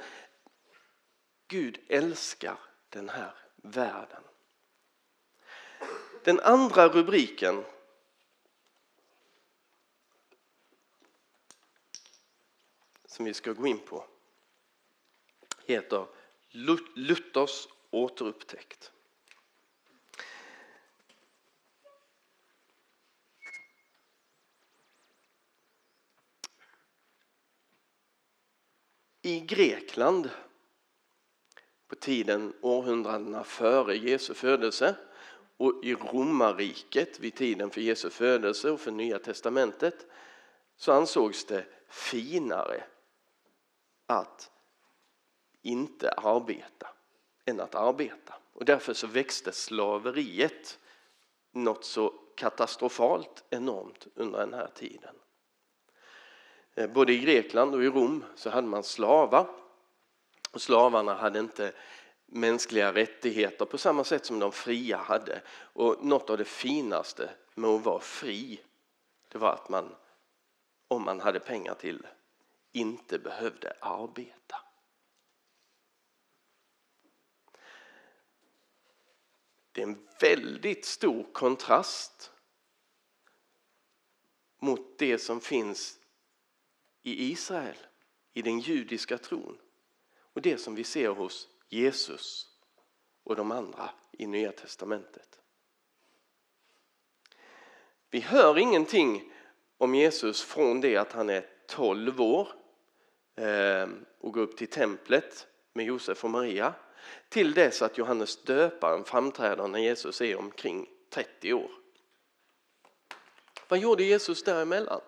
Gud 1.48 1.80
älskar 1.88 2.60
den 2.90 3.10
här 3.10 3.34
världen. 3.56 4.24
Den 6.24 6.40
andra 6.40 6.88
rubriken 6.88 7.64
som 13.06 13.26
vi 13.26 13.34
ska 13.34 13.54
gå 13.54 13.68
in 13.68 13.80
på 13.80 14.06
heter 15.66 16.08
Luthers 16.96 17.68
återupptäckt. 17.90 18.92
I 29.22 29.40
Grekland 29.40 30.30
på 31.88 31.96
tiden 31.96 32.54
århundradena 32.62 33.44
före 33.44 33.96
Jesu 33.98 34.34
födelse 34.34 34.96
och 35.58 35.84
i 35.84 35.96
romarriket 35.96 37.20
vid 37.20 37.36
tiden 37.36 37.70
för 37.70 37.82
Jesu 37.82 38.10
födelse 38.10 38.72
och 38.72 38.80
för 38.80 38.92
Nya 38.92 39.20
testamentet 39.20 40.08
så 40.76 40.92
ansågs 40.92 41.46
det 41.46 41.66
finare 41.90 42.84
att 44.06 44.52
inte 45.62 46.12
arbeta 46.12 46.88
än 47.46 47.60
att 47.60 47.76
arbeta. 47.76 48.34
Och 48.54 48.66
därför 48.66 48.94
så 48.94 49.08
växte 49.08 49.52
slaveriet 49.52 50.80
något 51.52 51.86
så 51.86 52.14
katastrofalt 52.36 53.44
enormt 53.50 54.08
under 54.16 54.40
den 54.40 54.54
här 54.54 54.72
tiden. 54.76 55.16
Eh, 56.76 56.90
både 56.90 57.14
i 57.14 57.18
Grekland 57.18 57.76
och 57.76 57.84
i 57.84 57.88
Rom 57.88 58.26
så 58.36 58.50
hade 58.50 58.68
man 58.68 58.84
slavar. 58.84 59.48
Och 60.52 60.62
slavarna 60.62 61.14
hade 61.14 61.40
inte 61.40 61.74
mänskliga 62.26 62.94
rättigheter 62.94 63.66
på 63.66 63.78
samma 63.78 64.04
sätt 64.04 64.26
som 64.26 64.40
de 64.40 64.52
fria 64.52 64.98
hade. 64.98 65.42
Och 65.50 66.06
något 66.06 66.30
av 66.30 66.38
det 66.38 66.46
finaste 66.46 67.30
med 67.56 67.70
att 67.70 67.86
vara 67.86 68.00
fri 68.00 68.62
det 69.32 69.38
var 69.38 69.54
att 69.54 69.70
man, 69.70 69.96
om 70.88 71.04
man 71.04 71.20
hade 71.20 71.40
pengar 71.40 71.74
till 71.74 71.98
det, 71.98 72.10
inte 72.72 73.20
behövde 73.20 73.74
arbeta. 73.82 74.56
Det 79.72 79.82
är 79.82 79.88
en 79.88 80.08
väldigt 80.22 80.86
stor 80.86 81.34
kontrast 81.34 82.32
mot 84.60 84.98
det 84.98 85.18
som 85.18 85.42
finns 85.42 86.00
i 87.04 87.32
Israel, 87.32 87.78
i 88.34 88.42
den 88.42 88.60
judiska 88.60 89.18
tron 89.18 89.58
och 90.34 90.42
det 90.42 90.58
som 90.58 90.76
vi 90.76 90.84
ser 90.84 91.10
hos 91.10 91.48
Jesus 91.70 92.48
och 93.24 93.36
de 93.36 93.52
andra 93.52 93.90
i 94.12 94.28
Nya 94.28 94.52
testamentet. 94.52 95.40
Vi 98.10 98.20
hör 98.20 98.58
ingenting 98.58 99.34
om 99.78 99.96
Jesus 99.96 100.42
från 100.42 100.82
det 100.82 100.98
att 100.98 101.12
han 101.12 101.30
är 101.30 101.46
12 101.68 102.22
år 102.22 102.48
eh, 103.36 103.90
och 104.20 104.34
går 104.34 104.42
upp 104.42 104.58
till 104.58 104.68
templet 104.68 105.48
med 105.74 105.86
Josef 105.86 106.24
och 106.24 106.30
Maria 106.30 106.74
till 107.30 107.54
dess 107.54 107.82
att 107.82 107.98
Johannes 107.98 108.44
döparen 108.44 109.04
framträder 109.04 109.68
när 109.68 109.80
Jesus 109.80 110.22
är 110.22 110.36
omkring 110.36 110.90
30 111.10 111.54
år. 111.54 111.72
Vad 113.68 113.80
gjorde 113.80 114.04
Jesus 114.04 114.44
däremellan? 114.44 115.02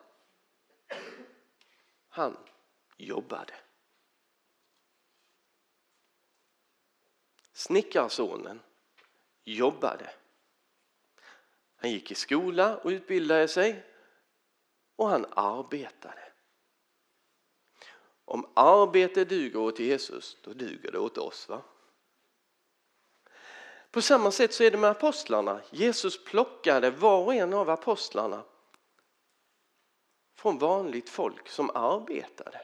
Han 2.16 2.38
jobbade. 2.98 3.54
Snickarsonen 7.54 8.60
jobbade. 9.44 10.14
Han 11.76 11.92
gick 11.92 12.12
i 12.12 12.16
skola 12.16 12.78
och 12.78 12.90
utbildade 12.90 13.48
sig 13.48 13.84
och 14.96 15.10
han 15.10 15.26
arbetade. 15.32 16.32
Om 18.26 18.52
arbete 18.56 19.26
duger 19.26 19.60
åt 19.60 19.80
Jesus, 19.80 20.38
då 20.42 20.54
duger 20.54 20.92
det 20.92 21.00
åt 21.00 21.18
oss. 21.18 21.50
va? 21.50 21.62
På 23.92 24.02
samma 24.02 24.32
sätt 24.32 24.54
så 24.54 24.64
är 24.64 24.72
det 24.72 24.78
med 24.78 24.90
apostlarna. 24.90 25.62
Jesus 25.72 26.24
plockade 26.24 26.92
var 26.92 27.24
och 27.24 27.34
en 27.34 27.54
av 27.54 27.70
apostlarna 27.70 28.44
från 30.44 30.58
vanligt 30.58 31.10
folk 31.10 31.50
som 31.50 31.70
arbetade. 31.70 32.62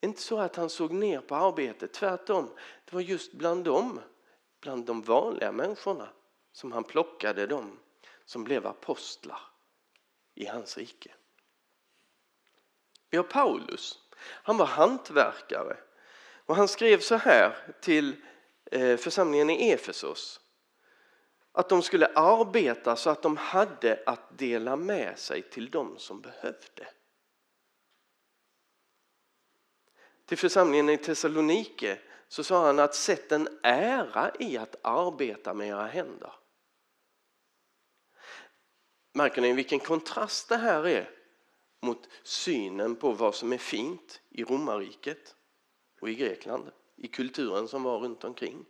Inte 0.00 0.22
så 0.22 0.38
att 0.38 0.56
han 0.56 0.70
såg 0.70 0.92
ner 0.92 1.20
på 1.20 1.34
arbetet, 1.34 1.92
tvärtom. 1.92 2.50
Det 2.84 2.92
var 2.92 3.00
just 3.00 3.32
bland 3.32 3.64
dem, 3.64 4.00
bland 4.60 4.86
de 4.86 5.02
vanliga 5.02 5.52
människorna 5.52 6.08
som 6.52 6.72
han 6.72 6.84
plockade 6.84 7.46
dem 7.46 7.78
som 8.24 8.44
blev 8.44 8.66
apostlar 8.66 9.40
i 10.34 10.46
hans 10.46 10.78
rike. 10.78 11.14
Vi 13.10 13.16
har 13.16 13.24
Paulus. 13.24 13.98
Han 14.18 14.56
var 14.56 14.66
hantverkare 14.66 15.76
och 16.46 16.56
han 16.56 16.68
skrev 16.68 17.00
så 17.00 17.14
här 17.14 17.74
till 17.80 18.24
eh, 18.70 18.96
församlingen 18.96 19.50
i 19.50 19.70
Efesos 19.70 20.43
att 21.56 21.68
de 21.68 21.82
skulle 21.82 22.06
arbeta 22.06 22.96
så 22.96 23.10
att 23.10 23.22
de 23.22 23.36
hade 23.36 24.02
att 24.06 24.38
dela 24.38 24.76
med 24.76 25.18
sig 25.18 25.42
till 25.42 25.70
de 25.70 25.98
som 25.98 26.20
behövde. 26.20 26.88
Till 30.24 30.38
församlingen 30.38 30.88
i 30.88 30.96
Thessalonike 30.96 31.98
så 32.28 32.44
sa 32.44 32.66
han 32.66 32.78
att 32.78 32.94
sätt 32.94 33.32
en 33.32 33.48
ära 33.62 34.32
i 34.38 34.56
att 34.56 34.76
arbeta 34.82 35.54
med 35.54 35.68
era 35.68 35.86
händer. 35.86 36.32
Märker 39.12 39.42
ni 39.42 39.52
vilken 39.52 39.80
kontrast 39.80 40.48
det 40.48 40.56
här 40.56 40.86
är 40.86 41.10
mot 41.80 42.08
synen 42.22 42.96
på 42.96 43.12
vad 43.12 43.34
som 43.34 43.52
är 43.52 43.58
fint 43.58 44.20
i 44.30 44.44
romarriket 44.44 45.36
och 46.00 46.10
i 46.10 46.14
Grekland, 46.14 46.70
i 46.96 47.08
kulturen 47.08 47.68
som 47.68 47.82
var 47.82 47.98
runt 47.98 48.24
omkring. 48.24 48.64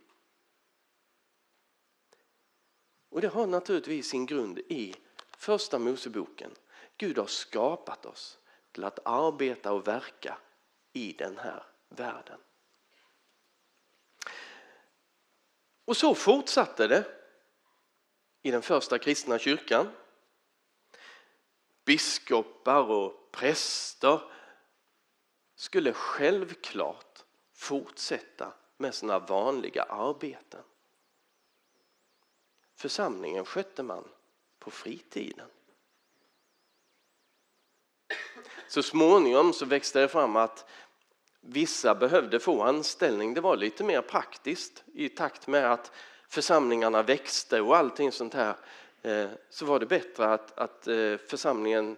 Och 3.15 3.21
det 3.21 3.27
har 3.27 3.47
naturligtvis 3.47 4.09
sin 4.09 4.25
grund 4.25 4.59
i 4.59 4.95
första 5.37 5.79
Moseboken. 5.79 6.51
Gud 6.97 7.17
har 7.17 7.25
skapat 7.25 8.05
oss 8.05 8.39
till 8.71 8.83
att 8.83 8.99
arbeta 9.07 9.73
och 9.73 9.87
verka 9.87 10.37
i 10.93 11.13
den 11.13 11.37
här 11.37 11.63
världen. 11.89 12.39
Och 15.85 15.97
så 15.97 16.15
fortsatte 16.15 16.87
det 16.87 17.05
i 18.41 18.51
den 18.51 18.61
första 18.61 18.99
kristna 18.99 19.39
kyrkan. 19.39 19.91
Biskopar 21.85 22.91
och 22.91 23.31
präster 23.31 24.21
skulle 25.55 25.93
självklart 25.93 27.25
fortsätta 27.53 28.53
med 28.77 28.95
sina 28.95 29.19
vanliga 29.19 29.83
arbeten. 29.83 30.63
Församlingen 32.85 33.45
skötte 33.45 33.83
man 33.83 34.03
på 34.59 34.71
fritiden. 34.71 35.47
Så 38.67 38.83
småningom 38.83 39.53
så 39.53 39.65
växte 39.65 39.99
det 39.99 40.07
fram 40.07 40.35
att 40.35 40.65
vissa 41.41 41.95
behövde 41.95 42.39
få 42.39 42.63
anställning. 42.63 43.33
Det 43.33 43.41
var 43.41 43.57
lite 43.57 43.83
mer 43.83 44.01
praktiskt 44.01 44.83
i 44.93 45.09
takt 45.09 45.47
med 45.47 45.71
att 45.71 45.91
församlingarna 46.27 47.03
växte 47.03 47.61
och 47.61 47.77
allting 47.77 48.11
sånt 48.11 48.33
här 48.33 48.55
eh, 49.01 49.29
så 49.49 49.65
var 49.65 49.79
det 49.79 49.85
bättre 49.85 50.33
att, 50.33 50.57
att 50.57 50.87
eh, 50.87 51.17
församlingen 51.17 51.97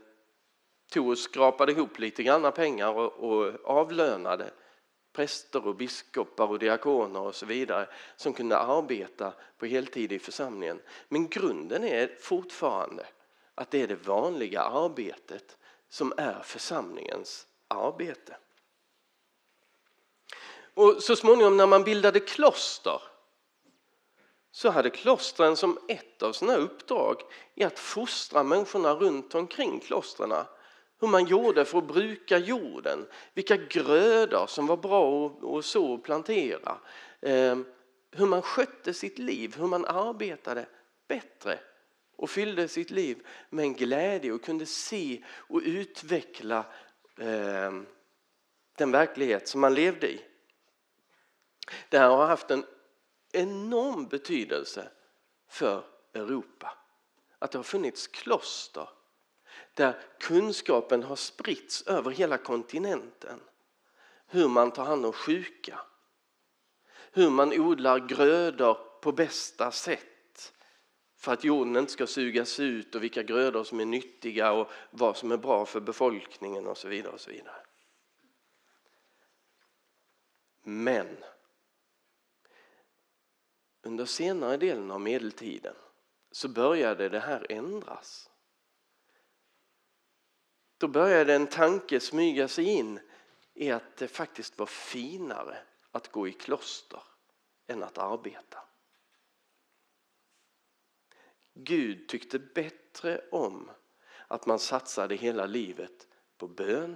tog 0.92 1.10
och 1.10 1.18
skrapade 1.18 1.72
ihop 1.72 2.00
lite 2.00 2.24
grann 2.24 2.52
pengar 2.52 2.90
och, 2.90 3.14
och 3.14 3.54
avlönade 3.66 4.52
präster 5.18 5.68
och 5.68 5.76
biskopar 5.76 6.48
och 6.48 6.60
diakoner 6.60 7.20
och 7.20 7.36
så 7.36 7.46
vidare 7.46 7.90
som 8.16 8.34
kunde 8.34 8.58
arbeta 8.58 9.34
på 9.58 9.66
heltid 9.66 10.12
i 10.12 10.20
församlingen. 10.20 10.82
Men 11.10 11.28
grunden 11.28 11.84
är 11.84 12.18
fortfarande 12.20 13.06
att 13.56 13.72
det 13.72 13.82
är 13.82 13.88
det 13.88 14.08
vanliga 14.08 14.62
arbetet 14.62 15.58
som 15.90 16.14
är 16.18 16.42
församlingens 16.44 17.48
arbete. 17.68 18.38
Och 20.74 21.04
så 21.04 21.16
småningom 21.16 21.58
när 21.58 21.68
man 21.68 21.84
bildade 21.84 22.20
kloster 22.20 23.02
så 24.52 24.70
hade 24.70 24.90
klostren 24.90 25.56
som 25.56 25.80
ett 25.88 26.24
av 26.24 26.34
sina 26.34 26.56
uppdrag 26.56 27.22
i 27.56 27.64
att 27.64 27.80
fostra 27.80 28.44
människorna 28.44 28.94
runt 28.94 29.36
omkring 29.36 29.80
klostren 29.80 30.32
hur 31.00 31.08
man 31.08 31.26
gjorde 31.26 31.66
för 31.66 31.78
att 31.78 31.88
bruka 31.88 32.38
jorden, 32.38 33.08
vilka 33.34 33.58
grödor 33.58 34.48
som 34.48 34.68
var 34.68 34.78
bra 34.78 35.28
att 35.60 35.66
så 35.66 35.94
och 35.94 36.04
plantera, 36.04 36.78
ehm, 37.22 37.66
hur 38.12 38.26
man 38.26 38.42
skötte 38.42 38.94
sitt 38.94 39.20
liv, 39.20 39.56
hur 39.58 39.68
man 39.68 39.86
arbetade 39.86 40.66
bättre 41.08 41.60
och 42.16 42.30
fyllde 42.30 42.68
sitt 42.68 42.92
liv 42.92 43.28
med 43.50 43.64
en 43.64 43.74
glädje 43.74 44.32
och 44.32 44.44
kunde 44.44 44.66
se 44.66 45.24
och 45.28 45.62
utveckla 45.66 46.66
ehm, 47.20 47.86
den 48.78 48.92
verklighet 48.92 49.48
som 49.48 49.62
man 49.62 49.74
levde 49.74 50.12
i. 50.12 50.22
Det 51.90 51.98
här 51.98 52.10
har 52.10 52.28
haft 52.28 52.52
en 52.52 52.66
enorm 53.32 54.08
betydelse 54.08 54.90
för 55.50 55.84
Europa. 56.14 56.78
Att 57.40 57.52
det 57.52 57.58
har 57.58 57.64
funnits 57.64 58.08
kloster 58.08 58.90
där 59.78 60.02
kunskapen 60.20 61.04
har 61.04 61.16
spritts 61.16 61.88
över 61.88 62.12
hela 62.12 62.38
kontinenten. 62.38 63.40
Hur 64.28 64.48
man 64.48 64.72
tar 64.72 64.86
hand 64.86 65.06
om 65.06 65.14
sjuka. 65.14 65.80
Hur 67.12 67.30
man 67.30 67.54
odlar 67.60 68.00
grödor 68.00 68.78
på 69.02 69.12
bästa 69.12 69.72
sätt 69.72 70.54
för 71.16 71.34
att 71.34 71.44
jorden 71.44 71.76
inte 71.76 71.92
ska 71.92 72.08
sugas 72.08 72.60
ut 72.60 72.96
och 72.96 73.04
vilka 73.04 73.24
grödor 73.24 73.64
som 73.64 73.80
är 73.80 73.86
nyttiga 73.86 74.52
och 74.52 74.72
vad 74.92 75.18
som 75.18 75.32
är 75.32 75.38
bra 75.38 75.66
för 75.66 75.80
befolkningen 75.80 76.68
och 76.68 76.78
så 76.78 76.88
vidare. 76.88 77.14
Och 77.14 77.22
så 77.22 77.32
vidare. 77.32 77.66
Men 80.64 81.18
under 83.82 84.06
senare 84.06 84.58
delen 84.58 84.92
av 84.92 85.02
medeltiden 85.02 85.76
så 86.32 86.48
började 86.48 87.10
det 87.10 87.20
här 87.20 87.46
ändras. 87.50 88.30
Då 90.78 90.88
började 90.88 91.36
en 91.36 91.48
tanke 91.48 92.00
smyga 92.00 92.48
sig 92.48 92.66
in 92.66 93.00
i 93.54 93.72
att 93.72 93.98
det 93.98 94.08
faktiskt 94.08 94.60
var 94.60 94.66
finare 94.66 95.58
att 95.92 96.12
gå 96.12 96.28
i 96.28 96.34
kloster 96.34 97.04
än 97.68 97.84
att 97.84 97.98
arbeta. 97.98 98.60
Gud 101.54 102.08
tyckte 102.08 102.40
bättre 102.40 103.22
om 103.32 103.72
att 104.28 104.46
man 104.46 104.60
satsade 104.60 105.16
hela 105.16 105.46
livet 105.46 106.08
på 106.38 106.48
bön 106.48 106.96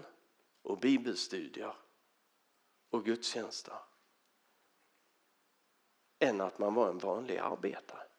och 0.62 0.80
bibelstudier 0.80 1.76
och 2.90 3.06
gudstjänster 3.06 3.76
än 6.20 6.42
att 6.42 6.60
man 6.60 6.74
var 6.74 6.90
en 6.90 6.98
vanlig 6.98 7.38
arbetare. 7.38 8.11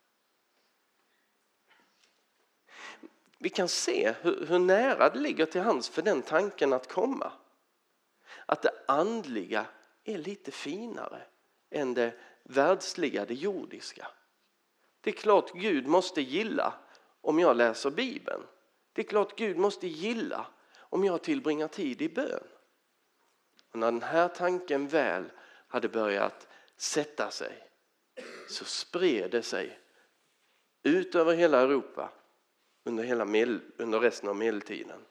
Vi 3.42 3.48
kan 3.48 3.68
se 3.68 4.14
hur, 4.20 4.46
hur 4.46 4.58
nära 4.58 5.10
det 5.10 5.18
ligger 5.18 5.46
till 5.46 5.60
hands 5.60 5.88
för 5.88 6.02
den 6.02 6.22
tanken 6.22 6.72
att 6.72 6.92
komma. 6.92 7.32
Att 8.46 8.62
det 8.62 8.72
andliga 8.88 9.66
är 10.04 10.18
lite 10.18 10.50
finare 10.50 11.22
än 11.70 11.94
det 11.94 12.12
världsliga, 12.42 13.24
det 13.24 13.34
jordiska. 13.34 14.08
Det 15.00 15.10
är 15.10 15.14
klart 15.14 15.52
Gud 15.52 15.86
måste 15.86 16.22
gilla 16.22 16.74
om 17.20 17.38
jag 17.38 17.56
läser 17.56 17.90
Bibeln. 17.90 18.42
Det 18.92 19.02
är 19.02 19.06
klart 19.06 19.38
Gud 19.38 19.56
måste 19.56 19.86
gilla 19.86 20.46
om 20.78 21.04
jag 21.04 21.22
tillbringar 21.22 21.68
tid 21.68 22.02
i 22.02 22.08
bön. 22.08 22.44
Och 23.72 23.78
när 23.78 23.92
den 23.92 24.02
här 24.02 24.28
tanken 24.28 24.88
väl 24.88 25.24
hade 25.68 25.88
börjat 25.88 26.48
sätta 26.76 27.30
sig 27.30 27.68
så 28.48 28.64
spred 28.64 29.30
det 29.30 29.42
sig 29.42 29.78
ut 30.82 31.14
över 31.14 31.34
hela 31.34 31.60
Europa 31.60 32.12
under, 32.84 33.04
hela 33.04 33.24
medel, 33.24 33.60
under 33.76 34.00
resten 34.00 34.28
av 34.28 34.36
medeltiden. 34.36 35.04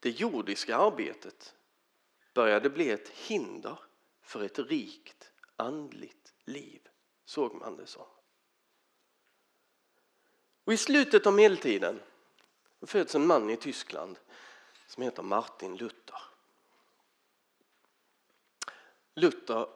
Det 0.00 0.10
jordiska 0.10 0.76
arbetet 0.76 1.54
började 2.34 2.70
bli 2.70 2.90
ett 2.90 3.08
hinder 3.08 3.78
för 4.22 4.44
ett 4.44 4.58
rikt 4.58 5.32
andligt 5.56 6.34
liv, 6.44 6.88
såg 7.24 7.54
man 7.54 7.76
det 7.76 7.86
som. 7.86 8.06
Och 10.64 10.72
I 10.72 10.76
slutet 10.76 11.26
av 11.26 11.32
medeltiden 11.32 12.00
föds 12.80 13.14
en 13.14 13.26
man 13.26 13.50
i 13.50 13.56
Tyskland 13.56 14.18
som 14.86 15.02
heter 15.02 15.22
Martin 15.22 15.76
Luther. 15.76 16.20
Luther 19.14 19.68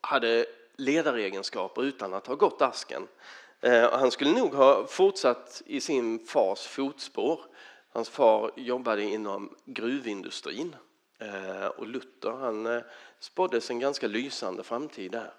hade 0.00 0.46
ledaregenskaper 0.76 1.82
utan 1.82 2.14
att 2.14 2.26
ha 2.26 2.34
gått 2.34 2.62
asken. 2.62 3.08
Eh, 3.64 3.92
han 3.92 4.10
skulle 4.10 4.32
nog 4.32 4.54
ha 4.54 4.86
fortsatt 4.86 5.62
i 5.66 5.80
sin 5.80 6.26
fars 6.26 6.66
fotspår. 6.66 7.40
Hans 7.88 8.08
far 8.08 8.50
jobbade 8.56 9.02
inom 9.02 9.56
gruvindustrin 9.64 10.76
eh, 11.18 11.66
och 11.66 11.86
Luther 11.86 12.30
han 12.30 12.66
eh, 12.66 12.82
spåddes 13.18 13.70
en 13.70 13.78
ganska 13.78 14.06
lysande 14.06 14.62
framtid 14.62 15.12
där. 15.12 15.34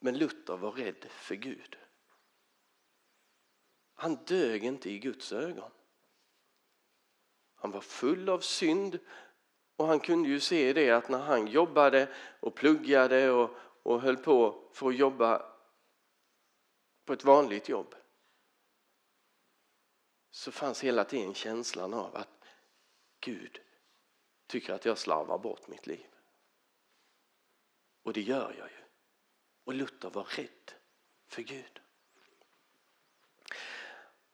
Men 0.00 0.18
Luther 0.18 0.56
var 0.56 0.72
rädd 0.72 1.06
för 1.08 1.34
Gud. 1.34 1.76
Han 3.94 4.14
dög 4.14 4.64
inte 4.64 4.90
i 4.90 4.98
Guds 4.98 5.32
ögon. 5.32 5.70
Han 7.54 7.70
var 7.70 7.80
full 7.80 8.28
av 8.28 8.40
synd 8.40 8.98
och 9.76 9.86
han 9.86 10.00
kunde 10.00 10.28
ju 10.28 10.40
se 10.40 10.72
det 10.72 10.90
att 10.90 11.08
när 11.08 11.18
han 11.18 11.46
jobbade 11.46 12.08
och 12.40 12.54
pluggade 12.54 13.30
och, 13.30 13.50
och 13.82 14.00
höll 14.00 14.16
på 14.16 14.68
för 14.72 14.88
att 14.88 14.96
jobba 14.96 15.52
på 17.04 17.12
ett 17.12 17.24
vanligt 17.24 17.68
jobb 17.68 17.94
så 20.30 20.52
fanns 20.52 20.84
hela 20.84 21.04
tiden 21.04 21.34
känslan 21.34 21.94
av 21.94 22.16
att 22.16 22.28
Gud 23.20 23.60
tycker 24.46 24.72
att 24.72 24.84
jag 24.84 24.98
slarvar 24.98 25.38
bort 25.38 25.68
mitt 25.68 25.86
liv. 25.86 26.06
Och 28.02 28.12
det 28.12 28.20
gör 28.20 28.54
jag 28.58 28.68
ju. 28.70 28.84
Och 29.64 29.74
Luther 29.74 30.10
var 30.10 30.24
rädd 30.24 30.72
för 31.28 31.42
Gud. 31.42 31.80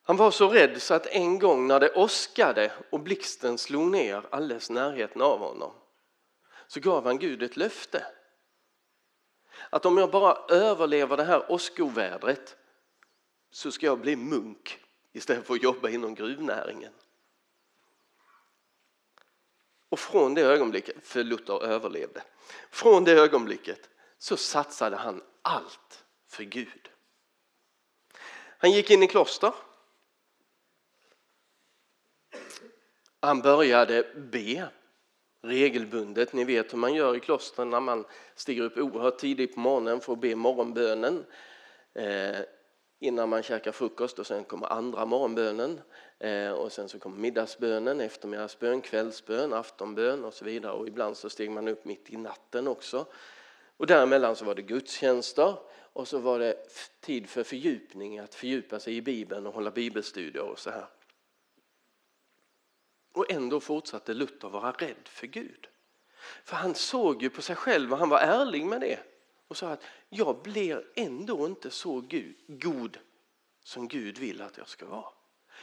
Han 0.02 0.16
var 0.16 0.30
så 0.30 0.48
rädd 0.48 0.82
så 0.82 0.94
att 0.94 1.06
en 1.06 1.38
gång 1.38 1.66
när 1.66 1.80
det 1.80 1.94
åskade 1.94 2.72
och 2.90 3.00
blixten 3.00 3.58
slog 3.58 3.90
ner 3.90 4.26
alldeles 4.30 4.70
närheten 4.70 5.22
av 5.22 5.38
honom 5.38 5.72
så 6.66 6.80
gav 6.80 7.04
han 7.04 7.18
Gud 7.18 7.42
ett 7.42 7.56
löfte. 7.56 8.06
Att 9.70 9.86
om 9.86 9.98
jag 9.98 10.10
bara 10.10 10.56
överlever 10.56 11.16
det 11.16 11.24
här 11.24 11.52
åskovädret 11.52 12.56
så 13.50 13.72
ska 13.72 13.86
jag 13.86 14.00
bli 14.00 14.16
munk 14.16 14.80
istället 15.12 15.46
för 15.46 15.54
att 15.54 15.62
jobba 15.62 15.88
inom 15.88 16.14
gruvnäringen. 16.14 16.92
Och 19.88 19.98
från 19.98 20.34
det 20.34 20.42
ögonblicket, 20.42 21.06
för 21.06 21.24
Luther 21.24 21.64
överlevde, 21.64 22.22
från 22.70 23.04
det 23.04 23.12
ögonblicket 23.12 23.90
så 24.18 24.36
satsade 24.36 24.96
han 24.96 25.22
allt 25.42 26.04
för 26.26 26.44
Gud. 26.44 26.90
Han 28.58 28.72
gick 28.72 28.90
in 28.90 29.02
i 29.02 29.06
kloster. 29.06 29.52
Han 33.20 33.42
började 33.42 34.14
be 34.14 34.68
regelbundet. 35.42 36.32
Ni 36.32 36.44
vet 36.44 36.72
hur 36.72 36.78
man 36.78 36.94
gör 36.94 37.16
i 37.16 37.20
klostren 37.20 37.70
när 37.70 37.80
man 37.80 38.04
stiger 38.34 38.62
upp 38.62 38.78
oerhört 38.78 39.18
tidigt 39.18 39.54
på 39.54 39.60
morgonen 39.60 40.00
för 40.00 40.12
att 40.12 40.20
be 40.20 40.34
morgonbönen 40.34 41.24
eh, 41.94 42.40
innan 43.00 43.28
man 43.28 43.42
käkar 43.42 43.72
frukost 43.72 44.18
och 44.18 44.26
sen 44.26 44.44
kommer 44.44 44.72
andra 44.72 45.04
morgonbönen 45.04 45.80
eh, 46.18 46.50
och 46.50 46.72
sen 46.72 46.88
så 46.88 46.98
kommer 46.98 47.18
middagsbönen, 47.18 48.00
eftermiddagsbön, 48.00 48.80
kvällsbön, 48.80 49.52
aftonbön 49.52 50.24
och 50.24 50.34
så 50.34 50.44
vidare 50.44 50.72
och 50.72 50.88
ibland 50.88 51.16
så 51.16 51.30
steg 51.30 51.50
man 51.50 51.68
upp 51.68 51.84
mitt 51.84 52.10
i 52.10 52.16
natten 52.16 52.68
också. 52.68 53.06
Och 53.76 53.86
däremellan 53.86 54.36
så 54.36 54.44
var 54.44 54.54
det 54.54 54.62
gudstjänster 54.62 55.54
och 55.92 56.08
så 56.08 56.18
var 56.18 56.38
det 56.38 56.56
tid 57.00 57.28
för 57.28 57.42
fördjupning, 57.42 58.18
att 58.18 58.34
fördjupa 58.34 58.80
sig 58.80 58.96
i 58.96 59.02
Bibeln 59.02 59.46
och 59.46 59.54
hålla 59.54 59.70
bibelstudier 59.70 60.42
och 60.42 60.58
så 60.58 60.70
här. 60.70 60.86
Och 63.12 63.30
ändå 63.30 63.60
fortsatte 63.60 64.14
Luther 64.14 64.48
vara 64.48 64.72
rädd 64.72 65.08
för 65.08 65.26
Gud. 65.26 65.68
För 66.44 66.56
han 66.56 66.74
såg 66.74 67.22
ju 67.22 67.30
på 67.30 67.42
sig 67.42 67.56
själv 67.56 67.92
och 67.92 67.98
han 67.98 68.08
var 68.08 68.18
ärlig 68.18 68.66
med 68.66 68.80
det 68.80 68.98
och 69.48 69.56
sa 69.56 69.68
att 69.68 69.82
jag 70.08 70.42
blir 70.42 70.84
ändå 70.94 71.46
inte 71.46 71.70
så 71.70 72.00
Gud, 72.00 72.36
god 72.46 72.98
som 73.64 73.88
Gud 73.88 74.18
vill 74.18 74.42
att 74.42 74.56
jag 74.58 74.68
ska 74.68 74.86
vara. 74.86 75.12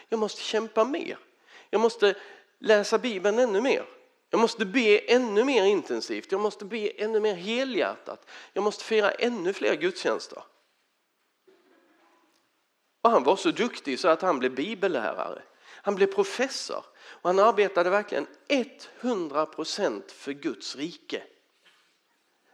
Jag 0.09 0.19
måste 0.19 0.41
kämpa 0.41 0.85
mer. 0.85 1.17
Jag 1.69 1.81
måste 1.81 2.15
läsa 2.59 2.97
Bibeln 2.97 3.39
ännu 3.39 3.61
mer. 3.61 3.85
Jag 4.29 4.39
måste 4.39 4.65
be 4.65 4.97
ännu 4.97 5.43
mer 5.43 5.63
intensivt. 5.63 6.31
Jag 6.31 6.41
måste 6.41 6.65
be 6.65 6.89
ännu 6.89 7.19
mer 7.19 7.35
helhjärtat. 7.35 8.29
Jag 8.53 8.63
måste 8.63 8.83
fira 8.83 9.11
ännu 9.11 9.53
fler 9.53 9.75
gudstjänster. 9.75 10.43
Och 13.01 13.11
han 13.11 13.23
var 13.23 13.35
så 13.35 13.51
duktig 13.51 13.99
så 13.99 14.07
att 14.07 14.21
han 14.21 14.39
blev 14.39 14.55
bibellärare. 14.55 15.41
Han 15.57 15.95
blev 15.95 16.07
professor 16.07 16.85
och 17.25 17.29
han 17.29 17.39
arbetade 17.39 17.89
verkligen 17.89 18.27
100 19.01 19.45
procent 19.45 20.11
för 20.11 20.31
Guds 20.31 20.75
rike. 20.75 21.23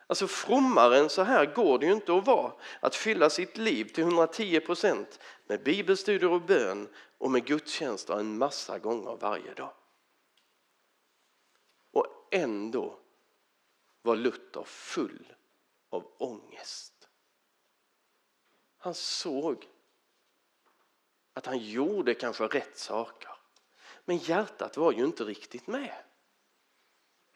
Alltså 0.08 0.28
frommare 0.28 0.98
än 1.00 1.10
så 1.10 1.24
här 1.24 1.46
går 1.46 1.80
det 1.80 1.86
ju 1.86 1.92
inte 1.92 2.14
att 2.14 2.28
vara. 2.28 2.54
Att 2.80 2.96
fylla 2.96 3.30
sitt 3.30 3.58
liv 3.58 3.86
till 3.86 4.04
110 4.04 4.60
procent 4.60 5.20
med 5.48 5.64
bibelstudier 5.64 6.32
och 6.32 6.42
bön 6.42 6.90
och 7.18 7.32
med 7.32 7.46
gudstjänster 7.46 8.20
en 8.20 8.38
massa 8.38 8.80
gånger 8.80 9.18
varje 9.22 9.54
dag. 9.54 9.74
Och 11.92 12.08
ändå 12.32 13.00
var 14.02 14.16
Luther 14.16 14.64
full 14.64 15.34
av 15.90 16.12
ångest. 16.18 17.10
Han 18.78 18.94
såg 18.94 19.68
att 21.34 21.46
han 21.46 21.58
gjorde 21.58 22.14
kanske 22.14 22.48
rätt 22.48 22.78
saker. 22.78 23.31
Men 24.06 24.18
hjärtat 24.18 24.78
var 24.78 24.92
ju 24.92 25.06
inte 25.06 25.24
riktigt 25.24 25.68
med. 25.68 26.04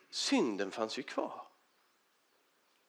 Synden 0.10 0.71
fanns 0.71 0.99
ju 0.99 1.04
kvar. 1.04 1.47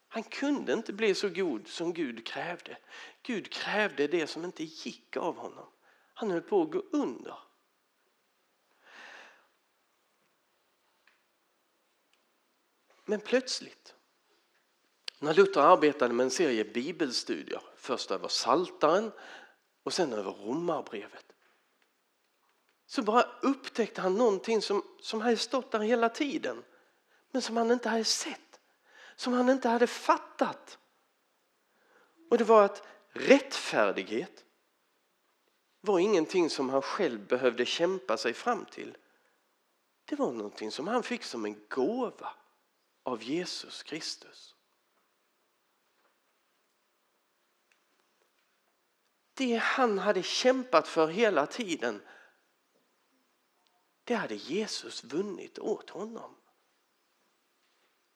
Han 0.08 0.22
kunde 0.22 0.72
inte 0.72 0.92
bli 0.92 1.14
så 1.14 1.28
god 1.28 1.68
som 1.68 1.92
Gud 1.92 2.26
krävde. 2.26 2.78
Gud 3.22 3.52
krävde 3.52 4.06
det 4.06 4.26
som 4.26 4.44
inte 4.44 4.64
gick 4.64 5.16
av 5.16 5.36
honom. 5.36 5.66
Han 6.14 6.30
höll 6.30 6.42
på 6.42 6.62
att 6.62 6.70
gå 6.70 6.82
under. 6.92 7.38
Men 13.04 13.20
plötsligt, 13.20 13.94
när 15.18 15.34
Luther 15.34 15.60
arbetade 15.60 16.14
med 16.14 16.24
en 16.24 16.30
serie 16.30 16.64
bibelstudier, 16.64 17.62
först 17.76 18.10
över 18.10 18.28
Saltaren 18.28 19.12
och 19.82 19.92
sen 19.92 20.12
över 20.12 20.30
Romarbrevet, 20.30 21.25
så 22.86 23.02
bara 23.02 23.22
upptäckte 23.42 24.00
han 24.00 24.14
någonting 24.14 24.62
som, 24.62 24.82
som 25.00 25.20
hade 25.20 25.36
stått 25.36 25.70
där 25.70 25.78
hela 25.78 26.08
tiden, 26.08 26.64
men 27.30 27.42
som 27.42 27.56
han 27.56 27.70
inte 27.70 27.88
hade 27.88 28.04
sett, 28.04 28.60
som 29.16 29.32
han 29.32 29.48
inte 29.48 29.68
hade 29.68 29.86
fattat. 29.86 30.78
Och 32.30 32.38
det 32.38 32.44
var 32.44 32.64
att 32.64 32.86
rättfärdighet 33.10 34.44
var 35.80 35.98
ingenting 35.98 36.50
som 36.50 36.70
han 36.70 36.82
själv 36.82 37.26
behövde 37.26 37.66
kämpa 37.66 38.16
sig 38.16 38.34
fram 38.34 38.64
till. 38.64 38.96
Det 40.04 40.16
var 40.16 40.32
någonting 40.32 40.70
som 40.70 40.88
han 40.88 41.02
fick 41.02 41.24
som 41.24 41.44
en 41.44 41.60
gåva 41.68 42.32
av 43.02 43.22
Jesus 43.22 43.82
Kristus. 43.82 44.54
Det 49.34 49.56
han 49.56 49.98
hade 49.98 50.22
kämpat 50.22 50.88
för 50.88 51.06
hela 51.06 51.46
tiden 51.46 52.02
det 54.06 54.14
hade 54.14 54.34
Jesus 54.34 55.04
vunnit 55.04 55.58
åt 55.58 55.90
honom. 55.90 56.34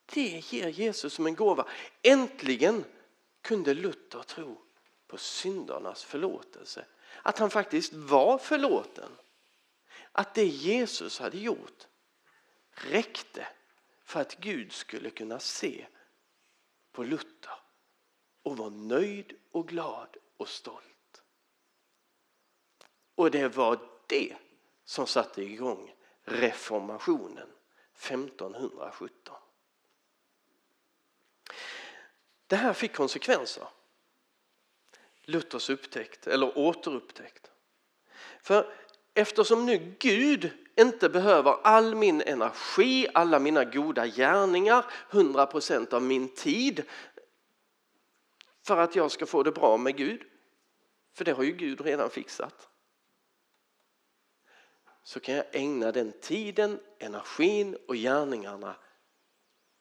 Det 0.07 0.53
ger 0.53 0.69
Jesus 0.69 1.15
som 1.15 1.27
en 1.27 1.35
gåva. 1.35 1.69
Äntligen 2.03 2.85
kunde 3.43 3.75
Luther 3.75 4.23
tro 4.23 4.63
på 5.07 5.19
syndernas 5.19 6.05
förlåtelse. 6.05 6.87
Att 7.23 7.39
han 7.39 7.51
faktiskt 7.51 7.93
var 7.93 8.39
förlåten. 8.39 9.11
Att 10.13 10.35
det 10.35 10.47
Jesus 10.47 11.19
hade 11.19 11.39
gjort 11.39 11.87
räckte 12.71 13.47
för 14.05 14.21
att 14.21 14.37
Gud 14.41 14.73
skulle 14.73 15.11
kunna 15.11 15.39
se 15.39 15.87
på 16.93 17.05
Luther 17.05 17.59
och 18.43 18.57
vara 18.57 18.71
nöjd 18.71 19.33
och 19.51 19.69
glad 19.69 20.17
och 20.37 20.49
stolt. 20.49 21.23
Och 23.15 23.31
det 23.31 23.49
var 23.49 23.79
det 24.07 24.37
som 24.91 25.07
satte 25.07 25.43
igång 25.43 25.95
reformationen 26.25 27.49
1517. 27.95 29.35
Det 32.47 32.57
här 32.57 32.73
fick 32.73 32.95
konsekvenser. 32.95 33.69
Luthers 35.23 35.71
upptäckt, 35.71 36.27
eller 36.27 36.59
återupptäckt. 36.59 37.51
För 38.43 38.75
eftersom 39.15 39.67
nu 39.67 39.97
Gud 39.99 40.51
inte 40.77 41.09
behöver 41.09 41.57
all 41.63 41.95
min 41.95 42.23
energi, 42.23 43.07
alla 43.15 43.39
mina 43.39 43.65
goda 43.65 44.07
gärningar, 44.07 44.85
100 45.11 45.47
procent 45.47 45.93
av 45.93 46.03
min 46.03 46.35
tid 46.35 46.85
för 48.63 48.77
att 48.77 48.97
jag 48.97 49.11
ska 49.11 49.27
få 49.27 49.43
det 49.43 49.53
bra 49.53 49.77
med 49.77 49.97
Gud. 49.97 50.23
För 51.13 51.25
det 51.25 51.33
har 51.33 51.43
ju 51.43 51.53
Gud 51.53 51.81
redan 51.81 52.11
fixat 52.11 52.70
så 55.11 55.21
kan 55.21 55.35
jag 55.35 55.45
ägna 55.53 55.93
den 55.93 56.13
tiden, 56.13 56.81
energin 56.99 57.77
och 57.89 57.95
gärningarna 57.95 58.77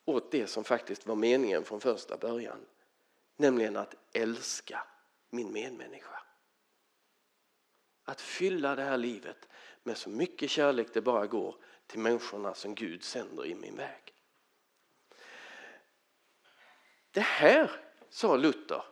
åt 0.05 0.31
det 0.31 0.47
som 0.47 0.63
faktiskt 0.63 1.07
var 1.07 1.15
meningen 1.15 1.63
från 1.63 1.81
första 1.81 2.17
början. 2.17 2.65
Nämligen 3.35 3.77
att 3.77 3.95
älska 4.13 4.83
min 5.29 5.51
medmänniska. 5.51 6.21
Att 8.03 8.21
fylla 8.21 8.75
det 8.75 8.83
här 8.83 8.97
livet 8.97 9.47
med 9.83 9.97
så 9.97 10.09
mycket 10.09 10.49
kärlek 10.49 10.87
det 10.93 11.01
bara 11.01 11.27
går 11.27 11.55
till 11.87 11.99
människorna 11.99 12.53
som 12.53 12.75
Gud 12.75 13.03
sänder 13.03 13.45
i 13.45 13.55
min 13.55 13.75
väg. 13.75 14.13
Det 17.11 17.21
här, 17.21 17.71
sa 18.09 18.35
Luther, 18.35 18.83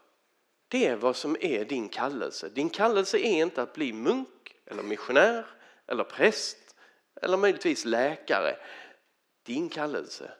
det 0.68 0.86
är 0.86 0.96
vad 0.96 1.16
som 1.16 1.38
är 1.42 1.66
din 1.66 1.90
kallelse. 1.90 2.50
Din 2.50 2.70
kallelse 2.70 3.18
är 3.18 3.42
inte 3.42 3.62
att 3.62 3.74
bli 3.74 3.94
munk 3.94 4.56
eller 4.66 4.84
missionär 4.84 5.57
eller 5.88 6.04
präst 6.04 6.76
eller 7.22 7.38
möjligtvis 7.38 7.86
läkare. 7.86 8.58
Din 9.44 9.70
kallelse 9.70 10.32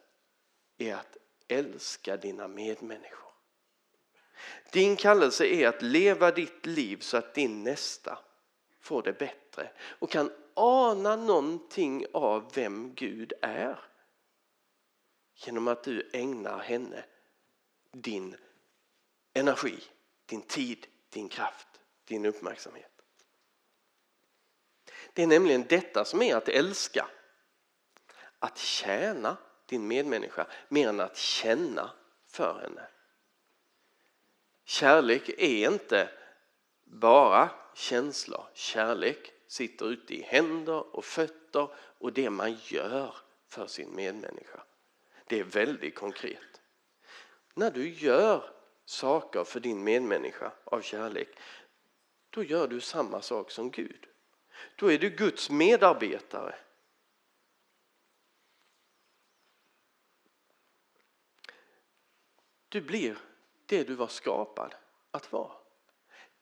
är 0.78 0.96
att 0.96 1.18
älska 1.48 2.18
dina 2.18 2.48
medmänniskor. 2.48 3.32
Din 4.72 4.96
kallelse 4.96 5.46
är 5.46 5.68
att 5.68 5.82
leva 5.82 6.32
ditt 6.32 6.66
liv 6.66 6.98
så 6.98 7.18
att 7.18 7.34
din 7.34 7.64
nästa 7.64 8.20
får 8.80 9.04
det 9.04 9.14
bättre 9.14 9.72
och 9.80 10.12
kan 10.12 10.32
ana 10.54 11.16
någonting 11.16 12.06
av 12.14 12.52
vem 12.54 12.94
Gud 12.96 13.34
är 13.42 13.80
genom 15.36 15.68
att 15.68 15.84
du 15.84 16.10
ägnar 16.14 16.60
henne 16.60 17.06
din 17.92 18.36
energi, 19.34 19.84
din 20.26 20.42
tid, 20.42 20.88
din 21.10 21.30
kraft, 21.30 21.68
din 22.06 22.26
uppmärksamhet. 22.26 22.97
Det 25.18 25.24
är 25.24 25.28
nämligen 25.28 25.66
detta 25.70 26.06
som 26.06 26.22
är 26.22 26.36
att 26.36 26.50
älska. 26.50 27.08
Att 28.40 28.58
tjäna 28.58 29.38
din 29.66 29.88
medmänniska 29.88 30.48
mer 30.68 30.90
än 30.90 31.00
att 31.00 31.18
känna 31.18 31.92
för 32.28 32.60
henne. 32.60 32.88
Kärlek 34.66 35.30
är 35.30 35.72
inte 35.72 36.10
bara 36.84 37.50
känslor. 37.76 38.46
Kärlek 38.54 39.32
sitter 39.48 39.86
ute 39.86 40.14
i 40.14 40.22
händer 40.22 40.96
och 40.96 41.06
fötter 41.06 41.68
och 41.78 42.14
det 42.14 42.30
man 42.30 42.58
gör 42.64 43.16
för 43.48 43.68
sin 43.68 43.96
medmänniska. 43.96 44.64
Det 45.28 45.40
är 45.40 45.44
väldigt 45.44 45.96
konkret. 45.96 46.62
När 47.54 47.72
du 47.72 47.90
gör 47.90 48.50
saker 48.86 49.44
för 49.44 49.60
din 49.60 49.84
medmänniska 49.84 50.52
av 50.64 50.82
kärlek, 50.82 51.30
då 52.30 52.44
gör 52.44 52.68
du 52.68 52.82
samma 52.82 53.22
sak 53.22 53.52
som 53.52 53.72
Gud. 53.72 54.08
Då 54.76 54.92
är 54.92 54.98
du 54.98 55.10
Guds 55.10 55.50
medarbetare. 55.50 56.56
Du 62.70 62.82
blir 62.82 63.18
det 63.66 63.84
du 63.84 63.96
var 63.96 64.08
skapad 64.08 64.76
att 65.12 65.32
vara. 65.32 65.52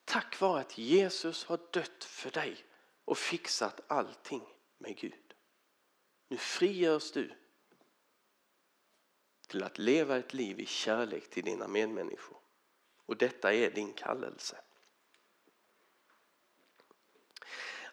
Tack 0.05 0.41
vare 0.41 0.61
att 0.61 0.77
Jesus 0.77 1.45
har 1.45 1.59
dött 1.71 2.03
för 2.03 2.31
dig 2.31 2.65
och 3.05 3.17
fixat 3.17 3.81
allting 3.87 4.43
med 4.77 4.97
Gud. 4.97 5.33
Nu 6.27 6.37
frigörs 6.37 7.11
du 7.11 7.31
till 9.47 9.63
att 9.63 9.77
leva 9.77 10.17
ett 10.17 10.33
liv 10.33 10.59
i 10.59 10.65
kärlek 10.65 11.29
till 11.29 11.45
dina 11.45 11.67
medmänniskor. 11.67 12.37
Och 13.05 13.17
detta 13.17 13.53
är 13.53 13.71
din 13.71 13.93
kallelse. 13.93 14.57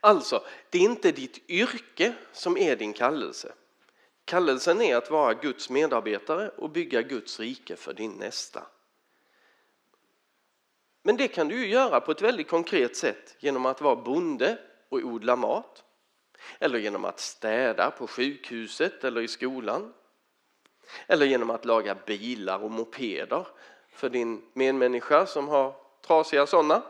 Alltså, 0.05 0.45
det 0.71 0.79
är 0.79 0.83
inte 0.83 1.13
ditt 1.13 1.51
yrke 1.51 2.15
som 2.33 2.57
är 2.57 2.77
din 2.77 2.93
kallelse. 2.93 3.53
Kallelsen 4.25 4.83
är 4.83 4.97
att 4.97 5.11
vara 5.11 5.35
Guds 5.35 5.71
medarbetare 5.71 6.49
och 6.49 6.71
bygga 6.71 7.03
Guds 7.03 7.41
rike 7.41 7.77
för 7.77 7.93
din 7.93 8.13
nästa. 8.13 8.67
Men 11.03 11.17
det 11.17 11.29
kan 11.29 11.49
du 11.49 11.61
ju 11.61 11.67
göra 11.67 12.01
på 12.01 12.13
ett 12.13 12.23
väldigt 12.23 12.49
konkret 12.49 12.97
sätt 12.97 13.37
genom 13.39 13.67
att 13.67 13.81
vara 13.81 13.97
bonde 13.97 14.59
och 14.89 14.99
odla 14.99 15.37
mat. 15.37 15.85
Eller 16.59 16.79
genom 16.79 17.05
att 17.05 17.21
städa 17.21 17.91
på 17.91 18.07
sjukhuset 18.07 19.05
eller 19.05 19.21
i 19.21 19.29
skolan. 19.29 19.93
Eller 21.07 21.27
genom 21.27 21.51
att 21.51 21.65
laga 21.65 21.95
bilar 22.07 22.59
och 22.59 22.71
mopeder 22.71 23.47
för 23.93 24.11
din 24.11 24.43
medmänniska 24.53 25.27
som 25.27 25.49
har 25.49 25.75
trasiga 26.07 26.47
sådana. 26.47 26.83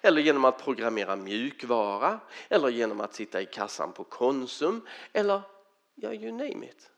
Eller 0.00 0.22
genom 0.22 0.44
att 0.44 0.64
programmera 0.64 1.16
mjukvara. 1.16 2.20
Eller 2.48 2.68
genom 2.68 3.00
att 3.00 3.14
sitta 3.14 3.40
i 3.40 3.46
kassan 3.46 3.92
på 3.92 4.04
Konsum. 4.04 4.86
Eller 5.12 5.42
ja, 5.94 6.12
you 6.12 6.32
name 6.32 6.66
it. 6.66 6.90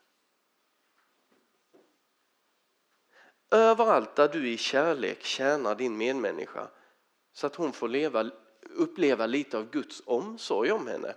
Överallt 3.51 4.15
där 4.15 4.27
du 4.27 4.49
i 4.49 4.57
kärlek 4.57 5.23
tjänar 5.23 5.75
din 5.75 5.97
medmänniska 5.97 6.67
så 7.33 7.47
att 7.47 7.55
hon 7.55 7.73
får 7.73 7.87
leva, 7.87 8.31
uppleva 8.61 9.25
lite 9.25 9.57
av 9.57 9.69
Guds 9.69 10.03
omsorg 10.05 10.71
om 10.71 10.87
henne 10.87 11.15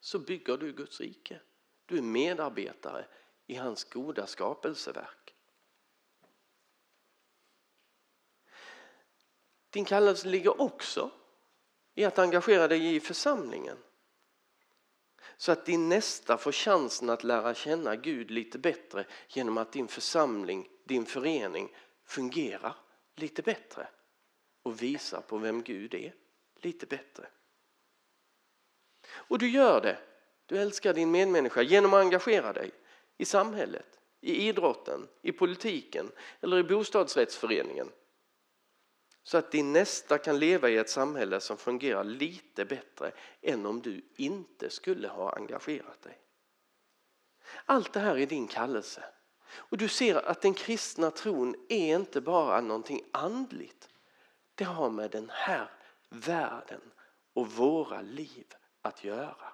så 0.00 0.18
bygger 0.18 0.56
du 0.56 0.72
Guds 0.72 1.00
rike. 1.00 1.40
Du 1.86 1.98
är 1.98 2.02
medarbetare 2.02 3.06
i 3.46 3.54
hans 3.54 3.84
goda 3.84 4.26
skapelseverk. 4.26 5.34
Din 9.70 9.84
kallelse 9.84 10.28
ligger 10.28 10.60
också 10.60 11.10
i 11.94 12.04
att 12.04 12.18
engagera 12.18 12.68
dig 12.68 12.94
i 12.94 13.00
församlingen. 13.00 13.78
Så 15.36 15.52
att 15.52 15.66
din 15.66 15.88
nästa 15.88 16.38
får 16.38 16.52
chansen 16.52 17.10
att 17.10 17.24
lära 17.24 17.54
känna 17.54 17.96
Gud 17.96 18.30
lite 18.30 18.58
bättre 18.58 19.06
genom 19.28 19.58
att 19.58 19.72
din 19.72 19.88
församling, 19.88 20.68
din 20.84 21.06
förening 21.06 21.76
fungerar 22.04 22.76
lite 23.16 23.42
bättre 23.42 23.88
och 24.62 24.82
visar 24.82 25.20
på 25.20 25.38
vem 25.38 25.62
Gud 25.62 25.94
är 25.94 26.14
lite 26.56 26.86
bättre. 26.86 27.28
Och 29.12 29.38
du 29.38 29.48
gör 29.48 29.80
det, 29.80 29.98
du 30.46 30.58
älskar 30.58 30.94
din 30.94 31.10
medmänniska 31.10 31.62
genom 31.62 31.94
att 31.94 32.00
engagera 32.00 32.52
dig 32.52 32.70
i 33.18 33.24
samhället, 33.24 34.00
i 34.20 34.48
idrotten, 34.48 35.08
i 35.22 35.32
politiken 35.32 36.12
eller 36.40 36.58
i 36.58 36.64
bostadsrättsföreningen. 36.64 37.88
Så 39.22 39.38
att 39.38 39.50
din 39.50 39.72
nästa 39.72 40.18
kan 40.18 40.38
leva 40.38 40.68
i 40.68 40.76
ett 40.76 40.90
samhälle 40.90 41.40
som 41.40 41.56
fungerar 41.56 42.04
lite 42.04 42.64
bättre 42.64 43.12
än 43.40 43.66
om 43.66 43.82
du 43.82 44.04
inte 44.16 44.70
skulle 44.70 45.08
ha 45.08 45.32
engagerat 45.36 46.02
dig. 46.02 46.18
Allt 47.64 47.92
det 47.92 48.00
här 48.00 48.18
är 48.18 48.26
din 48.26 48.46
kallelse. 48.46 49.04
Och 49.52 49.78
du 49.78 49.88
ser 49.88 50.14
att 50.14 50.42
den 50.42 50.54
kristna 50.54 51.10
tron 51.10 51.54
är 51.68 51.96
inte 51.96 52.20
bara 52.20 52.60
någonting 52.60 53.04
andligt. 53.12 53.88
Det 54.54 54.64
har 54.64 54.90
med 54.90 55.10
den 55.10 55.30
här 55.30 55.70
världen 56.08 56.80
och 57.32 57.50
våra 57.52 58.00
liv 58.00 58.46
att 58.82 59.04
göra. 59.04 59.52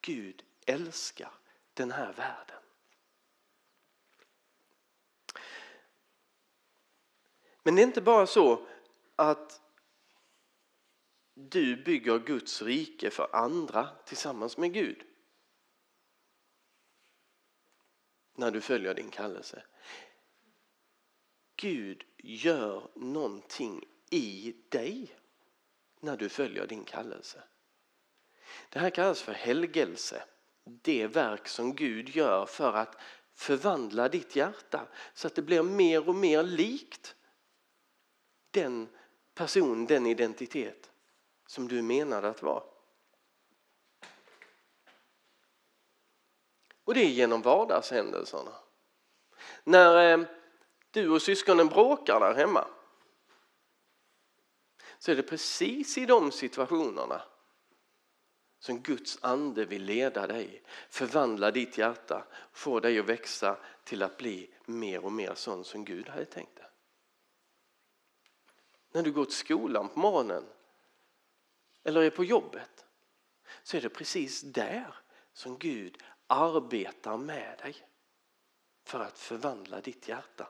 Gud 0.00 0.44
älskar 0.66 1.30
den 1.74 1.90
här 1.90 2.12
världen. 2.12 2.55
Men 7.66 7.74
det 7.76 7.82
är 7.82 7.86
inte 7.86 8.00
bara 8.00 8.26
så 8.26 8.66
att 9.16 9.60
du 11.34 11.76
bygger 11.76 12.18
Guds 12.18 12.62
rike 12.62 13.10
för 13.10 13.36
andra 13.36 13.88
tillsammans 14.04 14.56
med 14.56 14.72
Gud. 14.72 15.02
När 18.34 18.50
du 18.50 18.60
följer 18.60 18.94
din 18.94 19.10
kallelse. 19.10 19.62
Gud 21.56 22.04
gör 22.16 22.88
någonting 22.94 23.84
i 24.10 24.54
dig 24.68 25.16
när 26.00 26.16
du 26.16 26.28
följer 26.28 26.66
din 26.66 26.84
kallelse. 26.84 27.42
Det 28.68 28.78
här 28.78 28.90
kallas 28.90 29.22
för 29.22 29.32
helgelse. 29.32 30.24
Det 30.64 31.06
verk 31.06 31.48
som 31.48 31.74
Gud 31.74 32.08
gör 32.08 32.46
för 32.46 32.72
att 32.72 32.96
förvandla 33.34 34.08
ditt 34.08 34.36
hjärta 34.36 34.88
så 35.14 35.26
att 35.26 35.34
det 35.34 35.42
blir 35.42 35.62
mer 35.62 36.08
och 36.08 36.14
mer 36.14 36.42
likt 36.42 37.16
den 38.56 38.88
person, 39.34 39.86
den 39.86 40.06
identitet 40.06 40.90
som 41.46 41.68
du 41.68 41.82
menade 41.82 42.28
att 42.28 42.42
vara. 42.42 42.62
Och 46.84 46.94
det 46.94 47.00
är 47.00 47.08
genom 47.08 47.42
vardagshändelserna. 47.42 48.52
När 49.64 50.12
eh, 50.12 50.26
du 50.90 51.10
och 51.10 51.22
syskonen 51.22 51.66
bråkar 51.66 52.20
där 52.20 52.34
hemma 52.34 52.68
så 54.98 55.10
är 55.10 55.16
det 55.16 55.22
precis 55.22 55.98
i 55.98 56.06
de 56.06 56.32
situationerna 56.32 57.22
som 58.58 58.80
Guds 58.80 59.18
ande 59.22 59.64
vill 59.64 59.84
leda 59.84 60.26
dig, 60.26 60.62
förvandla 60.88 61.50
ditt 61.50 61.78
hjärta, 61.78 62.24
få 62.52 62.80
dig 62.80 62.98
att 62.98 63.06
växa 63.06 63.56
till 63.84 64.02
att 64.02 64.16
bli 64.16 64.50
mer 64.64 65.04
och 65.04 65.12
mer 65.12 65.34
sån 65.34 65.64
som 65.64 65.84
Gud 65.84 66.08
hade 66.08 66.24
tänkt 66.24 66.56
dig. 66.56 66.65
När 68.96 69.02
du 69.02 69.12
går 69.12 69.24
till 69.24 69.34
skolan 69.34 69.88
på 69.88 69.98
morgonen 69.98 70.46
eller 71.84 72.02
är 72.02 72.10
på 72.10 72.24
jobbet 72.24 72.86
så 73.62 73.76
är 73.76 73.80
det 73.80 73.88
precis 73.88 74.42
där 74.42 74.94
som 75.32 75.58
Gud 75.58 76.02
arbetar 76.26 77.16
med 77.16 77.58
dig 77.58 77.76
för 78.84 79.00
att 79.00 79.18
förvandla 79.18 79.80
ditt 79.80 80.08
hjärta. 80.08 80.48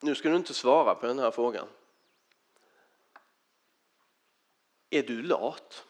Nu 0.00 0.14
ska 0.14 0.28
du 0.28 0.36
inte 0.36 0.54
svara 0.54 0.94
på 0.94 1.06
den 1.06 1.18
här 1.18 1.30
frågan. 1.30 1.68
Är 4.90 5.02
du 5.02 5.22
lat? 5.22 5.86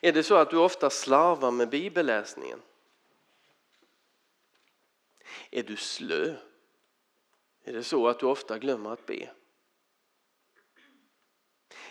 Är 0.00 0.12
det 0.12 0.22
så 0.22 0.34
att 0.34 0.50
du 0.50 0.56
ofta 0.56 0.90
slarvar 0.90 1.50
med 1.50 1.68
bibelläsningen? 1.68 2.62
Är 5.50 5.62
du 5.62 5.76
slö? 5.76 6.36
Är 7.64 7.72
det 7.72 7.84
så 7.84 8.08
att 8.08 8.18
du 8.18 8.26
ofta 8.26 8.58
glömmer 8.58 8.90
att 8.90 9.06
be? 9.06 9.30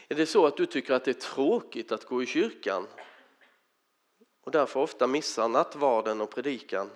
Är 0.07 0.15
det 0.15 0.25
så 0.25 0.45
att 0.45 0.57
du 0.57 0.65
tycker 0.65 0.93
att 0.93 1.05
det 1.05 1.11
är 1.11 1.33
tråkigt 1.33 1.91
att 1.91 2.05
gå 2.05 2.23
i 2.23 2.25
kyrkan 2.25 2.87
och 4.41 4.51
därför 4.51 4.79
ofta 4.79 5.07
missar 5.07 5.49
nattvarden 5.49 6.21
och 6.21 6.29
predikan? 6.29 6.89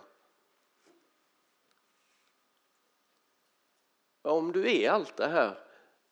Om 4.22 4.52
du 4.52 4.72
är 4.72 4.90
allt 4.90 5.18
det 5.18 5.28
här, 5.28 5.58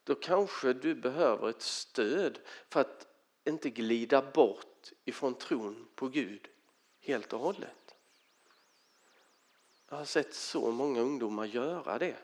då 0.03 0.15
kanske 0.15 0.73
du 0.73 0.95
behöver 0.95 1.49
ett 1.49 1.61
stöd 1.61 2.39
för 2.69 2.81
att 2.81 3.07
inte 3.45 3.69
glida 3.69 4.31
bort 4.31 4.91
ifrån 5.05 5.33
tron 5.33 5.88
på 5.95 6.07
Gud 6.07 6.47
helt 6.99 7.33
och 7.33 7.39
hållet. 7.39 7.86
Jag 9.89 9.97
har 9.97 10.05
sett 10.05 10.33
så 10.33 10.71
många 10.71 11.01
ungdomar 11.01 11.45
göra 11.45 11.97
det 11.97 12.15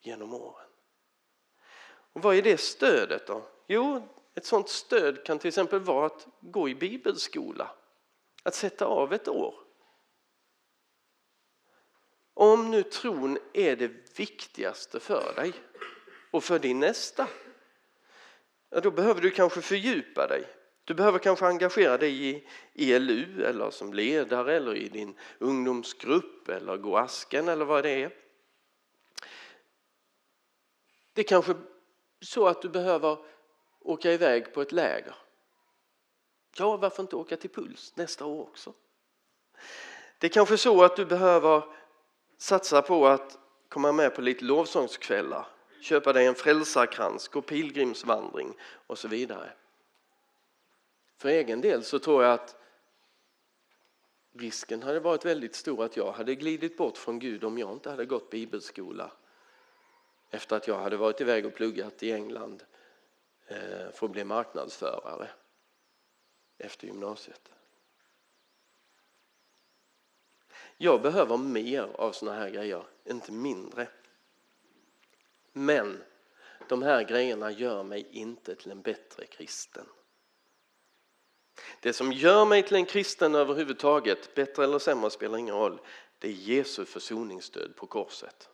genom 0.00 0.34
åren. 0.34 0.66
Och 2.12 2.22
vad 2.22 2.36
är 2.36 2.42
det 2.42 2.60
stödet 2.60 3.26
då? 3.26 3.42
Jo, 3.66 4.08
ett 4.34 4.46
sådant 4.46 4.68
stöd 4.68 5.24
kan 5.24 5.38
till 5.38 5.48
exempel 5.48 5.80
vara 5.80 6.06
att 6.06 6.26
gå 6.40 6.68
i 6.68 6.74
bibelskola. 6.74 7.70
Att 8.42 8.54
sätta 8.54 8.86
av 8.86 9.12
ett 9.12 9.28
år. 9.28 9.54
Om 12.34 12.70
nu 12.70 12.82
tron 12.82 13.38
är 13.52 13.76
det 13.76 14.18
viktigaste 14.18 15.00
för 15.00 15.34
dig 15.36 15.52
och 16.30 16.44
för 16.44 16.58
din 16.58 16.80
nästa, 16.80 17.28
ja, 18.70 18.80
då 18.80 18.90
behöver 18.90 19.20
du 19.20 19.30
kanske 19.30 19.60
fördjupa 19.60 20.26
dig. 20.26 20.57
Du 20.88 20.94
behöver 20.94 21.18
kanske 21.18 21.46
engagera 21.46 21.98
dig 21.98 22.42
i 22.74 22.92
ELU 22.92 23.44
eller 23.44 23.70
som 23.70 23.94
ledare 23.94 24.56
eller 24.56 24.74
i 24.74 24.88
din 24.88 25.18
ungdomsgrupp 25.38 26.48
eller 26.48 26.76
gå 26.76 26.96
asken 26.96 27.48
eller 27.48 27.64
vad 27.64 27.84
det 27.84 27.90
är. 27.90 28.14
Det 31.12 31.20
är 31.20 31.24
kanske 31.24 31.54
så 32.20 32.46
att 32.46 32.62
du 32.62 32.68
behöver 32.68 33.18
åka 33.80 34.12
iväg 34.12 34.54
på 34.54 34.62
ett 34.62 34.72
läger. 34.72 35.14
Ja, 36.56 36.76
varför 36.76 37.02
inte 37.02 37.16
åka 37.16 37.36
till 37.36 37.50
Puls 37.50 37.92
nästa 37.96 38.24
år 38.26 38.42
också? 38.42 38.72
Det 40.18 40.26
är 40.26 40.30
kanske 40.30 40.56
så 40.56 40.84
att 40.84 40.96
du 40.96 41.06
behöver 41.06 41.62
satsa 42.38 42.82
på 42.82 43.06
att 43.06 43.38
komma 43.68 43.92
med 43.92 44.14
på 44.14 44.20
lite 44.20 44.44
lovsångskvällar, 44.44 45.46
köpa 45.80 46.12
dig 46.12 46.26
en 46.26 46.34
frälsarkrans, 46.34 47.28
gå 47.28 47.42
pilgrimsvandring 47.42 48.54
och 48.86 48.98
så 48.98 49.08
vidare. 49.08 49.52
För 51.18 51.28
egen 51.28 51.60
del 51.60 51.84
så 51.84 51.98
tror 51.98 52.22
jag 52.24 52.32
att 52.32 52.56
risken 54.32 54.82
hade 54.82 55.00
varit 55.00 55.24
väldigt 55.24 55.54
stor 55.54 55.84
att 55.84 55.96
jag 55.96 56.12
hade 56.12 56.34
glidit 56.34 56.76
bort 56.76 56.96
från 56.96 57.18
Gud 57.18 57.44
om 57.44 57.58
jag 57.58 57.72
inte 57.72 57.90
hade 57.90 58.06
gått 58.06 58.30
bibelskola 58.30 59.12
efter 60.30 60.56
att 60.56 60.68
jag 60.68 60.78
hade 60.78 60.96
varit 60.96 61.20
iväg 61.20 61.46
och 61.46 61.54
pluggat 61.54 62.02
i 62.02 62.12
England 62.12 62.64
eh, 63.46 63.90
för 63.92 64.06
att 64.06 64.12
bli 64.12 64.24
marknadsförare 64.24 65.28
efter 66.58 66.86
gymnasiet. 66.86 67.52
Jag 70.76 71.02
behöver 71.02 71.36
mer 71.36 71.88
av 71.94 72.12
såna 72.12 72.32
här 72.32 72.50
grejer, 72.50 72.86
inte 73.04 73.32
mindre. 73.32 73.88
Men 75.52 76.02
de 76.68 76.82
här 76.82 77.02
grejerna 77.02 77.50
gör 77.50 77.82
mig 77.82 78.08
inte 78.10 78.54
till 78.54 78.70
en 78.70 78.82
bättre 78.82 79.26
kristen. 79.26 79.86
Det 81.80 81.92
som 81.92 82.12
gör 82.12 82.44
mig 82.44 82.62
till 82.62 82.76
en 82.76 82.86
kristen 82.86 83.34
överhuvudtaget, 83.34 84.34
bättre 84.34 84.64
eller 84.64 84.78
sämre 84.78 85.10
spelar 85.10 85.38
ingen 85.38 85.54
roll, 85.54 85.80
det 86.18 86.28
är 86.28 86.32
Jesu 86.32 86.84
försoningsstöd 86.84 87.76
på 87.76 87.86
korset. 87.86 88.48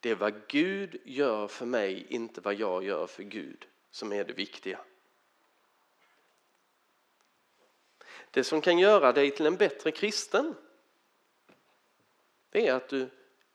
Det 0.00 0.10
är 0.10 0.14
vad 0.14 0.46
Gud 0.48 1.00
gör 1.04 1.48
för 1.48 1.66
mig, 1.66 2.06
inte 2.08 2.40
vad 2.40 2.54
jag 2.54 2.84
gör 2.84 3.06
för 3.06 3.22
Gud, 3.22 3.66
som 3.90 4.12
är 4.12 4.24
det 4.24 4.32
viktiga. 4.32 4.80
Det 8.30 8.44
som 8.44 8.60
kan 8.60 8.78
göra 8.78 9.12
dig 9.12 9.30
till 9.30 9.46
en 9.46 9.56
bättre 9.56 9.90
kristen 9.90 10.54
det 12.50 12.68
är 12.68 12.74
att 12.74 12.88
du 12.88 13.10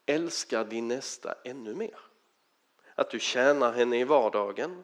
älskar 0.06 0.66
din 0.66 0.88
nästa 0.88 1.36
ännu 1.44 1.74
mer. 1.76 2.00
Att 2.96 3.10
du 3.10 3.20
tjänar 3.20 3.72
henne 3.74 4.00
i 4.00 4.04
vardagen 4.04 4.84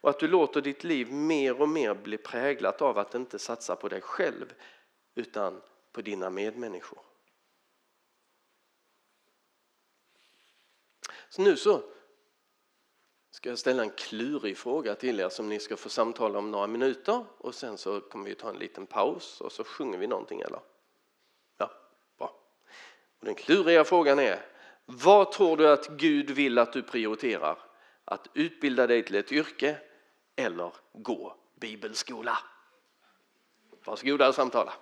och 0.00 0.10
att 0.10 0.18
du 0.18 0.28
låter 0.28 0.60
ditt 0.60 0.84
liv 0.84 1.12
mer 1.12 1.60
och 1.60 1.68
mer 1.68 1.94
bli 1.94 2.18
präglat 2.18 2.82
av 2.82 2.98
att 2.98 3.14
inte 3.14 3.38
satsa 3.38 3.76
på 3.76 3.88
dig 3.88 4.00
själv 4.00 4.54
utan 5.14 5.62
på 5.92 6.02
dina 6.02 6.30
medmänniskor. 6.30 7.00
Så 11.28 11.42
nu 11.42 11.56
så 11.56 11.82
ska 13.30 13.48
jag 13.48 13.58
ställa 13.58 13.82
en 13.82 13.90
klurig 13.90 14.56
fråga 14.56 14.94
till 14.94 15.20
er 15.20 15.28
som 15.28 15.48
ni 15.48 15.58
ska 15.58 15.76
få 15.76 15.88
samtala 15.88 16.38
om 16.38 16.50
några 16.50 16.66
minuter 16.66 17.24
och 17.38 17.54
sen 17.54 17.78
så 17.78 18.00
kommer 18.00 18.24
vi 18.24 18.34
ta 18.34 18.50
en 18.50 18.58
liten 18.58 18.86
paus 18.86 19.40
och 19.40 19.52
så 19.52 19.64
sjunger 19.64 19.98
vi 19.98 20.06
någonting 20.06 20.40
eller? 20.40 20.60
Ja, 21.58 21.70
bra. 22.18 22.40
Och 23.18 23.26
den 23.26 23.34
kluriga 23.34 23.84
frågan 23.84 24.18
är, 24.18 24.46
vad 24.84 25.32
tror 25.32 25.56
du 25.56 25.72
att 25.72 25.88
Gud 25.88 26.30
vill 26.30 26.58
att 26.58 26.72
du 26.72 26.82
prioriterar? 26.82 27.58
Att 28.04 28.28
utbilda 28.34 28.86
dig 28.86 29.04
till 29.04 29.16
ett 29.16 29.32
yrke 29.32 29.78
eller 30.40 30.72
gå 30.92 31.36
bibelskola? 31.60 32.38
Varsågoda 33.84 34.28
och 34.28 34.34
samtala. 34.34 34.72